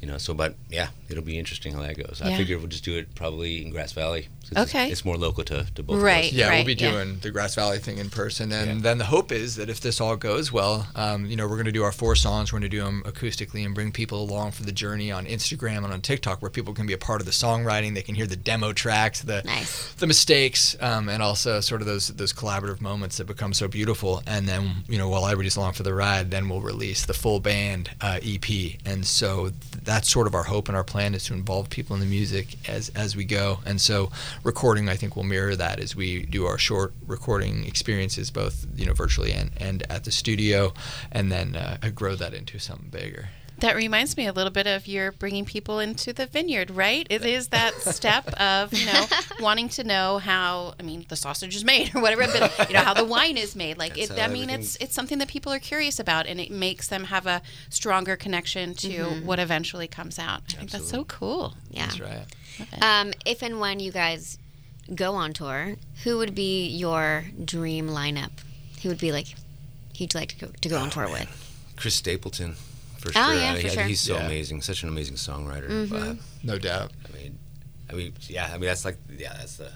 [0.00, 2.20] You know, so but yeah, it'll be interesting how that goes.
[2.22, 2.36] I Yeah.
[2.36, 4.26] figure we'll just do it probably in Grass Valley.
[4.54, 4.84] 'Cause Okay.
[4.84, 6.24] It's, it's more local to, to both Right.
[6.24, 6.32] of us.
[6.32, 6.90] Yeah, we'll right, be yeah.
[6.90, 8.82] doing the Grass Valley thing in person, and Yeah.
[8.82, 11.66] then the hope is that if this all goes well, um, you know, we're going
[11.66, 12.52] to do our four songs.
[12.52, 15.84] We're going to do them acoustically and bring people along for the journey on Instagram
[15.84, 17.94] and on TikTok, where people can be a part of the songwriting.
[17.94, 19.92] They can hear the demo tracks, the Nice.
[19.98, 24.22] the mistakes, um, and also sort of those those collaborative moments that become so beautiful.
[24.26, 27.40] And then, you know, while everybody's along for the ride, then we'll release the full
[27.40, 28.78] band uh, EP.
[28.84, 31.94] And so th- that's sort of our hope and our plan is to involve people
[31.94, 33.60] in the music as as we go.
[33.64, 34.10] And so
[34.42, 38.86] recording, I think, will mirror that as we do our short recording experiences, both you
[38.86, 40.72] know virtually and and at the studio,
[41.10, 43.30] and then uh, grow that into something bigger.
[43.62, 47.06] That reminds me a little bit of your bringing people into the vineyard, right?
[47.08, 49.06] It is that step of, you know,
[49.40, 52.80] wanting to know how, I mean, the sausage is made or whatever, but, you know,
[52.80, 53.78] how the wine is made.
[53.78, 56.88] Like, it, I mean, it's it's something that people are curious about and it makes
[56.88, 60.42] them have a stronger connection to what eventually comes out.
[60.50, 61.54] I think that's so cool.
[61.70, 61.86] Yeah.
[61.86, 62.26] That's right.
[62.82, 64.38] Um, if and when you guys
[64.94, 68.32] go on tour, who would be your dream lineup?
[68.82, 69.28] Who would be like,
[69.96, 71.28] who'd you like to go, to go on tour with?
[71.76, 72.56] Chris Stapleton,
[73.02, 73.34] for Oh, sure.
[73.40, 73.82] yeah, I for I sure.
[73.84, 74.26] he's so Yeah.
[74.26, 75.68] amazing, such an amazing songwriter.
[75.68, 75.94] Mm-hmm.
[75.94, 76.92] Uh, No doubt.
[77.08, 77.38] I mean,
[77.90, 79.70] I mean, yeah, I mean that's like, yeah, that's the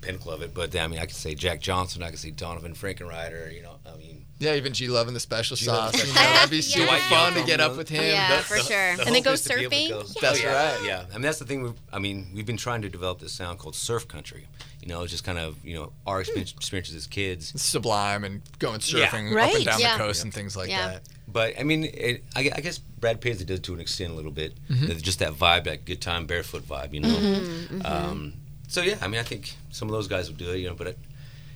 [0.00, 0.52] pinnacle of it.
[0.54, 3.54] But I mean, I could say Jack Johnson, I could say Donovan Frankenreiter.
[3.54, 5.94] You know, I mean, Yeah, even G Love and the Special G Sauce.
[5.94, 6.74] and You know, that'd be Sauce.
[6.74, 7.08] super Yeah.
[7.08, 8.02] fun to get up with him.
[8.02, 8.96] Yeah, That's- for sure.
[8.96, 9.88] the And then hope go is to be able to surfing?
[9.88, 10.20] go- Yeah.
[10.20, 10.84] That's yeah, right.
[10.84, 11.62] Yeah, I mean that's the thing.
[11.62, 14.46] We've, I mean, we've been trying to develop this sound called surf country.
[14.82, 17.52] You know, it's just kind of you know our experience, experiences as kids.
[17.62, 19.06] Sublime and going Yeah.
[19.08, 19.96] surfing up and down Yeah.
[19.96, 20.88] the coast and things like Yeah.
[20.88, 21.02] that.
[21.34, 24.30] But I mean, it, I, I guess Brad Paisley does to an extent a little
[24.30, 24.54] bit.
[24.70, 27.08] It's Just that vibe, that good time barefoot vibe, you know.
[27.08, 28.32] Mm-hmm, Um,
[28.68, 30.74] so yeah, I mean, I think some of those guys would do it, you know.
[30.76, 30.98] But it,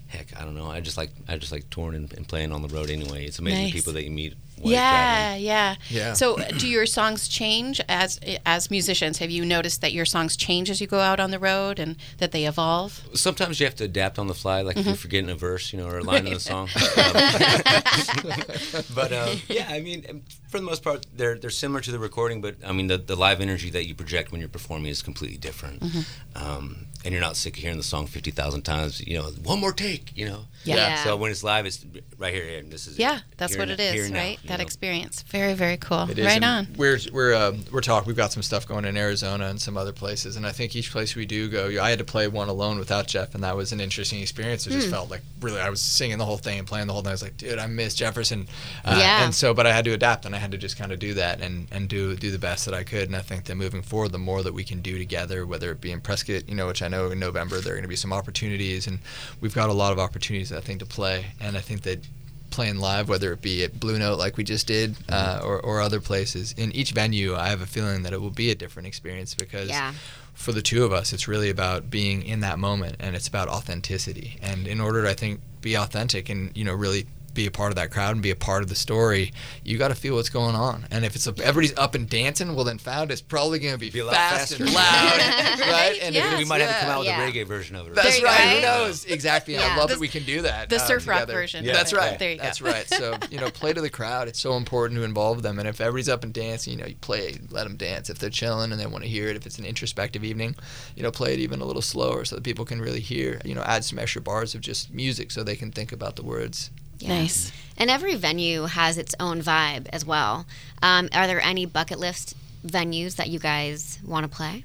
[0.08, 0.66] heck, I don't know.
[0.70, 3.24] I just like I just like touring and, and playing on the road anyway.
[3.24, 3.72] It's amazing Nice.
[3.72, 4.90] the people that you meet while you're Yeah,
[5.24, 5.44] traveling.
[5.44, 6.12] yeah, Yeah.
[6.14, 9.18] So, do your songs change as as musicians?
[9.18, 11.96] Have you noticed that your songs change as you go out on the road, and
[12.18, 13.02] that they evolve?
[13.14, 14.88] Sometimes you have to adapt on the fly, like if Mm-hmm.
[14.90, 16.68] you're forgetting a verse, you know, or a line in the song.
[16.98, 17.14] Um,
[18.94, 21.98] but um, yeah, I mean, um, for the most part, they're they're similar to the
[21.98, 25.02] recording, but I mean, the, the live energy that you project when you're performing is
[25.02, 25.80] completely different.
[25.80, 26.00] Mm-hmm.
[26.44, 29.00] Um, and you're not sick of hearing the song fifty thousand times.
[29.06, 30.16] You know, one more take.
[30.16, 30.40] You know.
[30.64, 30.76] Yeah.
[30.76, 31.04] Yeah.
[31.04, 31.84] So when it's live, it's
[32.18, 32.58] right here.
[32.58, 33.02] And this is it.
[33.02, 34.38] Yeah, that's Here what and- it here is, and now, right?
[34.42, 35.22] you That experience.
[35.22, 36.08] Very, very cool.
[36.10, 36.68] It is, right and on.
[36.76, 38.06] We're we're uh, we're talking.
[38.06, 40.90] We've got some stuff going in Arizona and some other places, and I think each
[40.90, 41.66] place we do go.
[41.82, 44.66] I had to play one alone without Jeff, and that was an interesting experience.
[44.66, 45.60] It just felt like really.
[45.60, 47.10] I was singing the whole thing and playing the whole thing.
[47.10, 48.48] I was like, dude, I miss Jefferson.
[48.84, 49.24] Uh, Yeah.
[49.24, 51.14] And so, but I had to adapt, and I had to just kind of do
[51.14, 53.08] that and and do do the best that I could.
[53.08, 55.80] And I think that moving forward, the more that we can do together, whether it
[55.80, 57.96] be in Prescott, you know, which I know in November there are going to be
[57.96, 58.98] some opportunities, and
[59.40, 62.04] we've got a lot of opportunities I think to play, and I think that
[62.50, 65.80] playing live, whether it be at Blue Note like we just did, uh, or, or
[65.80, 66.52] other places.
[66.56, 69.68] In each venue, I have a feeling that it will be a different experience because
[69.68, 69.92] Yeah.
[70.34, 73.48] for the two of us, it's really about being in that moment and it's about
[73.48, 74.38] authenticity.
[74.42, 77.70] And in order to, I think, be authentic and, you know, really be a part
[77.70, 79.32] of that crowd and be a part of the story,
[79.64, 80.86] you got to feel what's going on.
[80.90, 83.78] And if it's a, everybody's up and dancing, well, then found it's probably going to
[83.78, 84.64] be, Be a lot fast faster.
[84.64, 85.98] and loud, right?
[86.02, 87.22] And if Yes, we might have to come out with Yeah.
[87.24, 87.94] a reggae version of it.
[87.94, 88.56] that's There right.
[88.56, 89.04] Who knows?
[89.04, 89.54] Exactly.
[89.54, 89.68] Yeah.
[89.72, 90.68] I love The- that we can do that.
[90.68, 91.34] the uh, surf rock together.
[91.34, 91.64] version.
[91.64, 91.72] Yeah.
[91.74, 92.18] That's right.
[92.18, 92.42] There you go.
[92.42, 92.88] That's right.
[92.88, 94.28] So you know, play to the crowd.
[94.28, 95.58] It's so important to involve them.
[95.58, 98.10] And if everybody's up and dancing, you know, you play, let them dance.
[98.10, 100.56] If they're chilling and they want to hear it, if it's an introspective evening,
[100.96, 103.40] you know, play it even a little slower so that people can really hear.
[103.44, 106.22] You know, add some extra bars of just music so they can think about the
[106.24, 106.70] words.
[106.98, 107.20] Yeah.
[107.20, 107.52] Nice.
[107.76, 110.46] And every venue has its own vibe as well.
[110.82, 112.34] Um, are there any bucket list
[112.66, 114.64] venues that you guys want to play?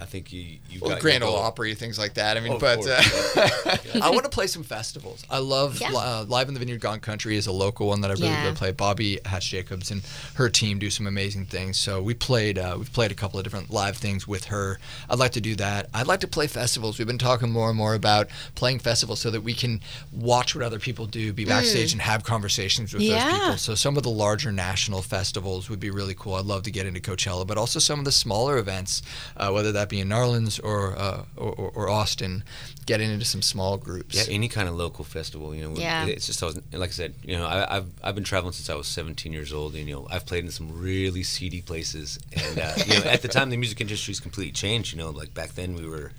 [0.00, 1.36] I think you you Well, got Grand Ole.
[1.36, 2.36] Opry, things like that.
[2.36, 3.36] I mean, Oh, but course.
[3.36, 5.24] uh, I want to play some festivals.
[5.30, 5.92] I love Yeah.
[5.92, 8.42] uh, Live in the Vineyard Gone Country is a local one that I really, Yeah.
[8.44, 8.72] really play.
[8.72, 10.02] Bobby Hatch Jacobs and
[10.34, 11.78] her team do some amazing things.
[11.78, 14.78] So we played uh, we've played a couple of different live things with her.
[15.08, 15.88] I'd like to do that.
[15.94, 16.98] I'd like to play festivals.
[16.98, 19.80] We've been talking more and more about playing festivals so that we can
[20.12, 23.24] watch what other people do, be backstage, and have conversations with Yeah.
[23.30, 23.56] those people.
[23.58, 26.34] So some of the larger national festivals would be really cool.
[26.34, 29.02] I'd love to get into Coachella, but also some of the smaller events,
[29.36, 32.42] uh, whether that be in Narlands or, uh, or, or or Austin,
[32.86, 34.14] getting into some small groups.
[34.16, 35.74] Yeah, any kind of local festival, you know.
[35.76, 36.06] Yeah.
[36.06, 38.74] It's just always, like I said, you know, I, I've I've been traveling since I
[38.74, 42.58] was 17 years old, and you know, I've played in some really seedy places, and
[42.58, 44.92] uh, you know, at the time the music industry's completely changed.
[44.92, 46.10] You know, like back then we were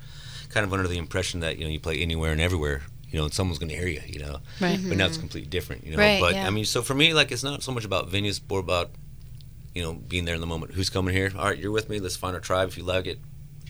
[0.49, 2.83] kind of under the impression that you know you play anywhere and everywhere.
[3.09, 4.01] You know, and someone's going to hear you.
[4.07, 4.79] You know, Right.
[4.88, 5.86] but now it's completely different.
[5.86, 6.47] You know, Right, but yeah.
[6.47, 8.89] I mean, so for me, like, it's not so much about venues, more about
[9.75, 10.73] you know being there in the moment.
[10.73, 11.31] Who's coming here?
[11.38, 11.99] All right, you're with me.
[11.99, 12.69] Let's find a tribe.
[12.69, 13.19] If you like it,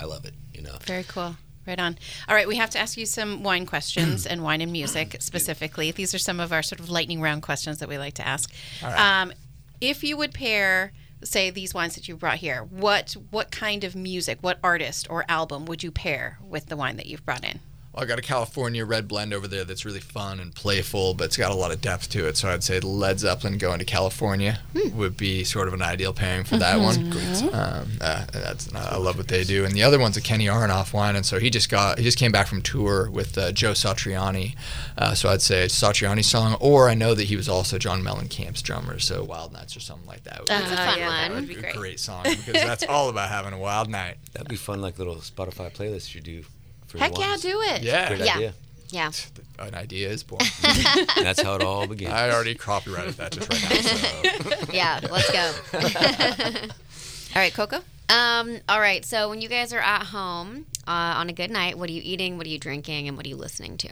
[0.04, 0.34] I love it.
[0.54, 0.76] You know.
[0.82, 1.38] Very cool.
[1.66, 1.98] Right on.
[2.28, 5.92] All right, we have to ask you some wine questions and wine and music specifically.
[5.92, 8.52] These are some of our sort of lightning round questions that we like to ask.
[8.84, 9.32] Um,
[9.80, 10.92] if you would pair,
[11.24, 15.24] say, these wines that you brought here, what what kind of music, what artist or
[15.30, 17.62] album would you pair with the wine that you've brought in?
[17.94, 21.26] Well, I got a California red blend over there that's really fun and playful, but
[21.26, 22.38] it's got a lot of depth to it.
[22.38, 24.60] So I'd say Led Zeppelin going to California
[24.96, 27.12] would be sort of an ideal pairing for that one.
[27.54, 29.64] Um, uh, that's I love what they do.
[29.64, 32.18] And the other one's a Kenny Aronoff wine, and so he just got he just
[32.18, 34.56] came back from tour with uh, Joe Satriani.
[34.98, 38.02] Uh, so I'd say it's Satriani song, or I know that he was also John
[38.02, 40.40] Mellencamp's drummer, so Wild Nights or something like that.
[40.40, 41.42] Would That's a fun yeah, that one.
[41.42, 41.76] would be great.
[41.76, 44.18] great song because that's all about having a wild night.
[44.34, 46.44] That'd be fun, like little Spotify playlist you do.
[46.94, 47.82] For Heck yeah, do it.
[47.82, 48.36] Yeah, Great Yeah.
[48.36, 48.54] idea.
[48.92, 49.12] Yeah.
[49.58, 50.44] an idea is born.
[50.62, 52.14] That's how it all begins.
[52.14, 54.58] I already copyrighted that just right now.
[54.58, 54.66] So.
[54.74, 55.00] Yeah.
[55.12, 55.52] Let's go.
[57.36, 57.78] All right, Coco.
[58.10, 59.04] Um, all right.
[59.04, 62.02] So when you guys are at home uh, on a good night, what are you
[62.04, 62.38] eating?
[62.38, 63.08] What are you drinking?
[63.08, 63.90] And what are you listening to?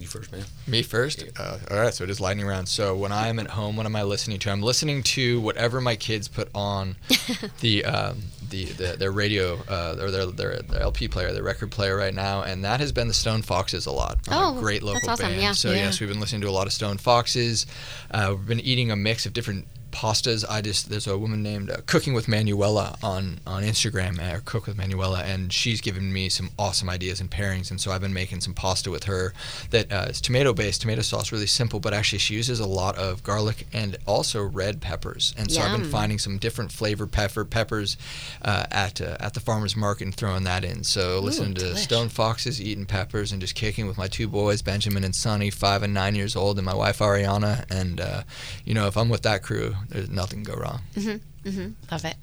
[0.00, 0.44] You first, man.
[0.66, 1.24] Me first.
[1.38, 2.68] Uh, all right, so it is lightning round.
[2.68, 4.50] So when I'm at home, what am I listening to?
[4.50, 6.96] I'm listening to whatever my kids put on
[7.60, 11.70] the um, the, the their radio uh, or their, their their LP player, their record
[11.70, 14.18] player right now, and that has been the Stone Foxes a lot.
[14.30, 15.42] Oh, great local that's awesome, band.
[15.42, 15.52] yeah.
[15.52, 15.76] So Yeah.
[15.84, 17.66] yes, we've been listening to a lot of Stone Foxes.
[18.10, 20.44] Uh, we've been eating a mix of different pastas.
[20.48, 24.40] I just there's a woman named uh, Cooking with Manuela on on Instagram uh, or
[24.40, 27.70] Cook with Manuela, and she's given me some awesome ideas and pairings.
[27.70, 29.32] And so I've been making some pasta with her
[29.70, 32.96] that uh, is tomato based, tomato sauce, really simple, but actually she uses a lot
[32.96, 35.34] of garlic and also red peppers.
[35.36, 37.96] And so I've been finding some different flavor pepper peppers
[38.42, 40.84] uh, at uh, at the farmers market and throwing that in.
[40.84, 41.78] So listening to delish.
[41.78, 45.82] Stone Foxes, eating peppers, and just kicking with my two boys, Benjamin and Sonny, five
[45.82, 47.64] and nine years old, and my wife Ariana.
[47.70, 48.22] And uh,
[48.64, 50.80] you know, if I'm with that crew, there's nothing go wrong.
[50.94, 51.48] Mm-hmm.
[51.48, 51.68] Mm-hmm.
[51.90, 52.16] Love it.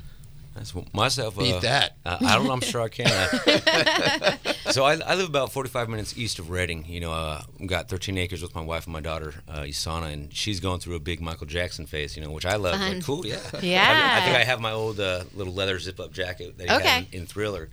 [0.57, 1.37] That's what- myself.
[1.37, 1.97] Beat uh, that.
[2.05, 2.45] Uh, I don't.
[2.47, 2.51] know.
[2.53, 3.07] I'm sure I can.
[4.69, 6.83] So I, I live about 45 minutes east of Reading.
[6.89, 10.11] You know, uh, I've got 13 acres with my wife and my daughter, uh, Isana,
[10.11, 12.17] and she's going through a big Michael Jackson phase.
[12.17, 12.75] You know, which I love.
[12.75, 12.95] Fun.
[12.95, 13.39] Like, cool, yeah.
[13.61, 13.87] Yeah.
[14.13, 16.85] I, I think I have my old uh, little leather zip-up jacket that he Okay.
[16.87, 17.69] had in, in Thriller.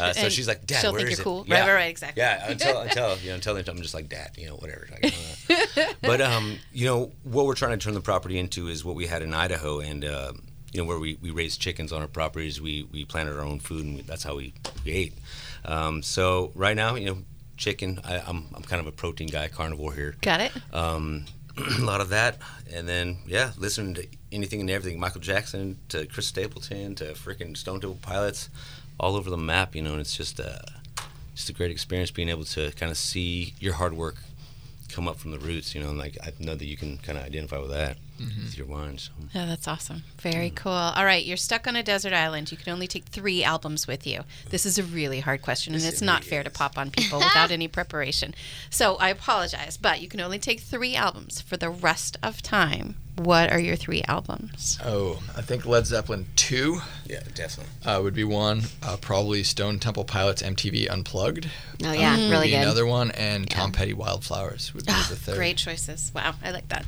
[0.00, 1.44] Uh, so she's like, Dad, she'll where think is you're it?" cool.
[1.46, 1.60] Yeah.
[1.60, 2.22] Right, right, right, exactly.
[2.22, 4.88] Yeah, until until you know until then, I'm just like, Dad, you know, whatever.
[4.90, 5.12] Like,
[5.76, 8.96] uh, but um, you know, what we're trying to turn the property into is what
[8.96, 10.32] we had in Idaho, and uh,
[10.72, 13.60] you know, where we, we raised chickens on our properties, we we planted our own
[13.60, 14.54] food, and we, that's how we,
[14.84, 15.14] we ate.
[15.64, 17.18] Um, so right now, you know,
[17.60, 18.00] chicken.
[18.04, 20.16] I, I'm I'm kind of a protein guy, carnivore here.
[20.20, 20.52] Got it.
[20.72, 21.26] Um,
[21.78, 22.38] a lot of that,
[22.72, 27.56] and then yeah, listening to anything and everything, Michael Jackson to Chris Stapleton to freaking
[27.56, 28.48] Stone Temple Pilots,
[28.98, 30.58] all over the map, you know, and it's just uh,
[31.34, 34.16] just a great experience being able to kind of see your hard work
[34.88, 37.16] come up from the roots, you know, and like I know that you can kind
[37.18, 38.98] of identify with that with your wine.
[38.98, 39.10] So.
[39.34, 40.02] Oh, that's awesome.
[40.18, 40.72] Very cool.
[40.72, 42.50] All right, you're stuck on a desert island.
[42.52, 44.22] You can only take three albums with you.
[44.50, 46.76] This is a really hard question, and Yes, it's it not really fair to pop
[46.78, 48.34] on people without any preparation.
[48.68, 52.96] So I apologize, but you can only take three albums for the rest of time.
[53.16, 54.78] What are your three albums?
[54.82, 57.70] Oh, I think Led Zeppelin 2 Yeah, definitely.
[57.84, 58.62] uh, would be one.
[58.82, 61.50] Uh, probably Stone Temple Pilots MTV Unplugged.
[61.84, 62.62] Oh yeah, would really be good.
[62.62, 63.10] another one.
[63.10, 65.36] And Tom Petty Wildflowers would be the third.
[65.36, 66.10] Great choices.
[66.14, 66.86] Wow, I like that.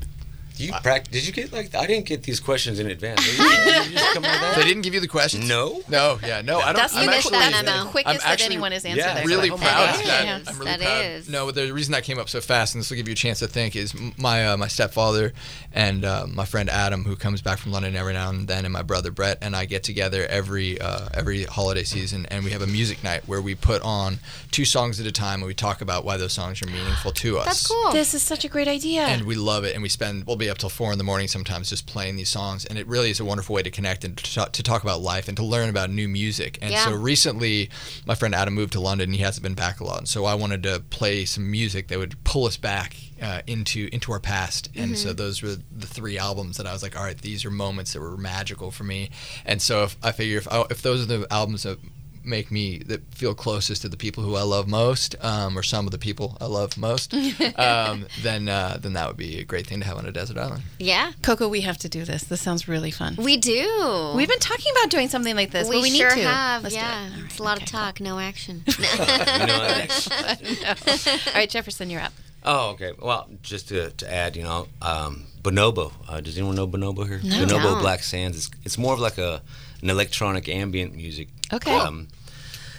[0.63, 1.13] Do you practice?
[1.13, 1.75] Did you get like?
[1.75, 3.25] I didn't get these questions in advance.
[3.25, 5.49] Did you, did you just come like They didn't give you the questions?
[5.49, 5.81] No.
[5.89, 6.61] No, yeah, no.
[6.61, 6.77] I don't.
[6.77, 8.99] That's I'm the, actually, that's the quickest I'm that anyone has answered.
[9.01, 9.27] yeah, that.
[9.27, 10.01] really So, proud okay.
[10.01, 10.25] of that.
[10.25, 10.49] Yes.
[10.49, 11.05] I'm really that proud.
[11.05, 11.29] is.
[11.29, 13.17] No, but the reason that came up so fast, and this will give you a
[13.17, 15.33] chance to think, is my uh, my stepfather
[15.73, 18.73] and uh, my friend Adam, who comes back from London every now and then, and
[18.73, 22.63] my brother Brett and I get together every uh, every holiday season, and we have
[22.63, 24.19] a music night where we put on
[24.53, 27.39] two songs at a time, and we talk about why those songs are meaningful to
[27.39, 27.47] us.
[27.47, 27.93] That's cool.
[27.93, 29.03] This is such a great idea.
[29.03, 31.27] and we love it and we spend we'll be up till four in the morning
[31.27, 34.17] sometimes just playing these songs and it really is a wonderful way to connect and
[34.17, 36.59] to talk, to talk about life and to learn about new music.
[36.63, 36.85] And Yeah.
[36.85, 37.71] so recently
[38.07, 39.09] my friend adam moved to london.
[39.09, 41.89] And he hasn't been back a lot and so i wanted to play some music
[41.89, 44.69] that would pull us back uh, into into our past.
[44.77, 47.51] And so those were the three albums that i was like all right these are
[47.51, 49.11] moments that were magical for me.
[49.45, 51.79] And so if i figure if, I, if those are the albums that
[52.25, 55.87] make me that feel closest to the people who I love most, um, or some
[55.87, 57.13] of the people I love most,
[57.57, 60.39] um, then uh, then that would be a great thing to have on a desert
[60.39, 60.63] island.
[60.79, 62.25] yeah, Coco, we have to do this.
[62.25, 63.17] This sounds really fun.
[63.17, 64.13] we do.
[64.15, 66.29] We've been talking about doing something like this, we, but we sure need to.
[66.29, 66.63] have.
[66.63, 67.13] Let's yeah, it.
[67.13, 68.63] All it's a right, lot of okay, talk, no action.
[68.67, 72.13] You know, like- All right, Jefferson, you're up.
[72.45, 72.93] Oh, okay.
[73.01, 75.93] Well, just to, to add, you know, um, Bonobo.
[76.09, 77.21] Uh, does anyone know Bonobo here?
[77.23, 77.45] No.
[77.47, 77.81] Bonobo Don't.
[77.81, 78.37] Black Sands.
[78.37, 79.43] It's, it's more of like a
[79.83, 81.29] an electronic ambient music.
[81.53, 81.77] Okay.
[81.77, 82.09] Um,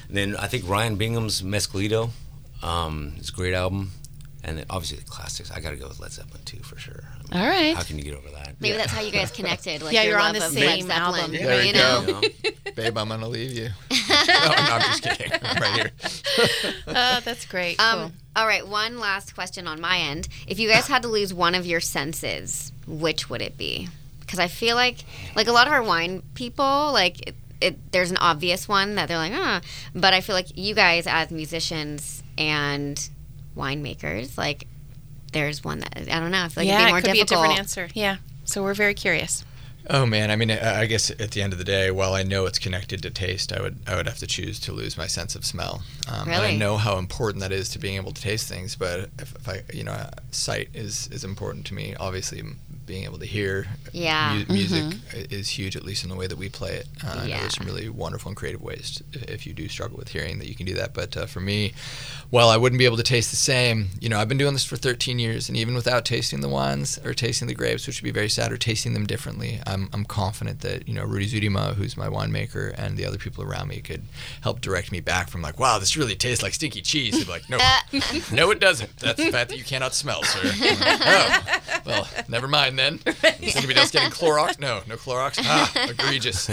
[0.09, 2.09] then I think Ryan Bingham's Mescalito.
[2.61, 3.91] Um, it's a great album.
[4.45, 5.51] And then obviously the classics.
[5.51, 7.01] I got to go with Led Zeppelin too for sure.
[7.01, 7.75] I mean, All right.
[7.77, 8.55] How can you get over that?
[8.59, 9.81] Maybe that's how you guys connected.
[9.81, 10.91] Like Yeah, your you're on the same Zeppelin,
[11.21, 11.31] album.
[11.31, 12.03] There you you know?
[12.05, 12.19] go.
[12.19, 12.29] Know?
[12.75, 13.69] Babe, I'm gonna leave you.
[14.09, 15.31] no, no, I'm just kidding.
[15.43, 15.91] I'm right here.
[16.87, 17.79] Uh, that's great.
[17.79, 18.11] Um, cool.
[18.35, 20.27] All right, one last question on my end.
[20.47, 23.87] If you guys had to lose one of your senses, which would it be?
[24.25, 24.97] Because I feel like,
[25.35, 29.07] like a lot of our wine people, like it, it, there's an obvious one that
[29.07, 29.61] they're like, ah.
[29.93, 33.09] But I feel like you guys, as musicians and
[33.55, 34.67] winemakers, like
[35.31, 36.43] there's one that I don't know.
[36.43, 37.29] I feel like yeah, it'd be more it could difficult.
[37.29, 37.89] be a different answer.
[37.93, 38.17] Yeah.
[38.45, 39.43] So we're very curious.
[39.89, 42.23] Oh man, I mean, I I guess at the end of the day, while I
[42.23, 45.07] know it's connected to taste, I would I would have to choose to lose my
[45.07, 45.83] sense of smell.
[46.09, 49.09] Um, And I know how important that is to being able to taste things, but
[49.19, 51.95] if, if I, you know, sight is is important to me.
[51.99, 54.43] Obviously, m- being able to hear Yeah.
[54.47, 56.87] mu- music i- is huge, at least in the way that we play it.
[57.03, 57.39] Uh, Yeah.
[57.41, 60.47] there's some really wonderful and creative ways, to, if you do struggle with hearing, that
[60.47, 60.93] you can do that.
[60.93, 61.73] But uh, for me,
[62.29, 64.65] while I wouldn't be able to taste the same, you know, I've been doing this
[64.65, 68.05] for 13 years, and even without tasting the wines or tasting the grapes, which would
[68.05, 71.75] be very sad, or tasting them differently, I'm, I'm confident that you know Rudy Zudima,
[71.75, 74.03] who's my winemaker, and the other people around me could
[74.41, 77.13] help direct me back from like, wow, this really tastes like stinky cheese.
[77.17, 77.57] They'd be like, no,
[78.31, 78.97] no, it doesn't.
[78.97, 80.41] That's the fact that you cannot smell, sir.
[81.05, 82.99] Oh, well, never mind then.
[83.41, 84.59] Is anybody else getting Clorox?
[84.59, 85.39] No, no Clorox.
[85.41, 86.49] Ah, egregious.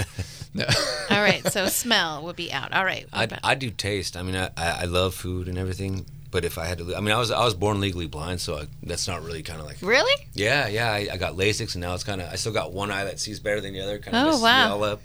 [0.54, 0.64] No.
[1.10, 1.46] All right.
[1.52, 2.72] So smell would be out.
[2.72, 3.06] All right.
[3.12, 4.16] I, I do taste.
[4.16, 6.06] I mean, I, I I love food and everything.
[6.32, 8.56] But if I had to, I mean, I was I was born legally blind, so
[8.58, 9.78] I, that's not really kind of like.
[9.82, 10.26] Really?
[10.34, 10.90] Yeah, yeah.
[10.92, 12.30] I, I got LASIK, and now it's kind of.
[12.30, 13.98] I still got one eye that sees better than the other.
[13.98, 14.66] Kind of Oh, messes wow.
[14.66, 15.02] me all up.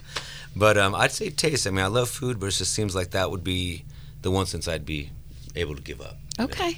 [0.55, 1.65] But um, I'd say taste.
[1.65, 3.85] I mean, I love food, but it just seems like that would be
[4.21, 5.09] the one since I'd be
[5.55, 6.17] able to give up.
[6.39, 6.77] okay.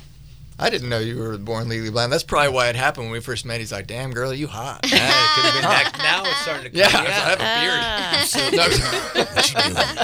[0.60, 2.12] I didn't know you were born legally blind.
[2.12, 3.60] That's probably why it happened when we first met.
[3.60, 5.98] He's like, "Damn, girl, you hot." Yeah, it could have been that.
[6.00, 6.70] Now it's starting to.
[6.72, 6.80] come.
[6.80, 7.80] Yeah, come, I have a beard.
[7.80, 8.24] Ah.
[8.26, 8.50] So,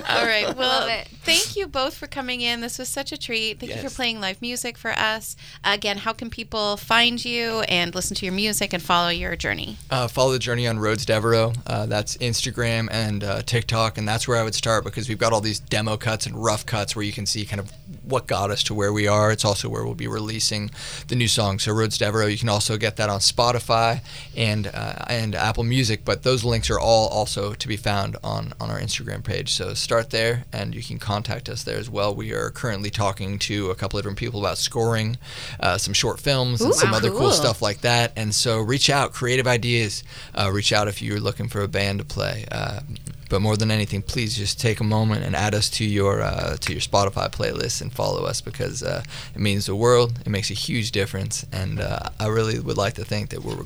[0.01, 0.11] What?
[0.11, 0.57] All right.
[0.57, 2.61] Well, thank you both for coming in.
[2.61, 3.61] This was such a treat.
[3.61, 5.37] Thank you for playing live music for us.
[5.65, 9.77] Again, how can people find you and listen to your music and follow your journey?
[9.91, 11.53] Uh, follow the journey on Rhodes Devereux.
[11.67, 15.33] Uh, that's Instagram and uh, TikTok, and that's where I would start because we've got
[15.33, 17.73] all these demo cuts and rough cuts where you can see kind of
[18.11, 19.31] what got us to where we are.
[19.31, 20.71] It's also where we'll be releasing
[21.09, 21.59] the new song.
[21.59, 24.03] So Rhodes Devereux, you can also get that on Spotify
[24.37, 28.53] and uh, and Apple Music, but those links are all also to be found on
[28.61, 29.53] on our Instagram page.
[29.53, 32.15] So start there, and you can contact us there as well.
[32.15, 35.17] We are currently talking to a couple of different people about scoring
[35.61, 37.19] uh, some short films and Ooh, some other cool.
[37.21, 38.13] cool stuff like that.
[38.17, 40.03] And so reach out, creative ideas.
[40.35, 42.45] Uh, reach out if you're looking for a band to play.
[43.31, 46.57] But more than anything, please just take a moment and add us to your uh,
[46.59, 49.03] to your Spotify playlist and follow us because uh,
[49.35, 50.19] it means the world.
[50.27, 53.65] It makes a huge difference, and uh, I really would like to think that we're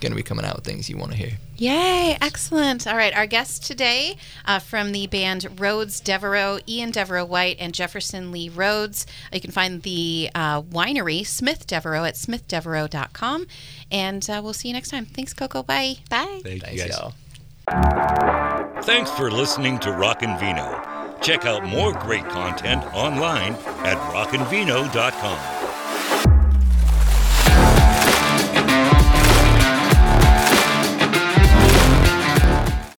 [0.00, 1.32] going to be coming out with things you want to hear.
[1.56, 2.86] Yay, excellent.
[2.86, 7.74] All right, our guests today uh, from the band Rhodes Devereux, Ian Devereux White, and
[7.74, 9.06] Jefferson Lee Rhodes.
[9.32, 13.46] You can find the uh, winery, Smith Devereux, at smithdevereux.com.
[13.90, 15.06] And uh, we'll see you next time.
[15.06, 15.62] Thanks, Coco.
[15.62, 15.96] Bye.
[16.08, 16.40] Bye.
[16.44, 16.98] Thank Thanks, you guys.
[16.98, 18.54] y'all.
[18.88, 21.20] Thanks for listening to ROCK'nVINO.
[21.20, 23.52] Check out more great content online
[23.84, 25.57] at rocknvino.com.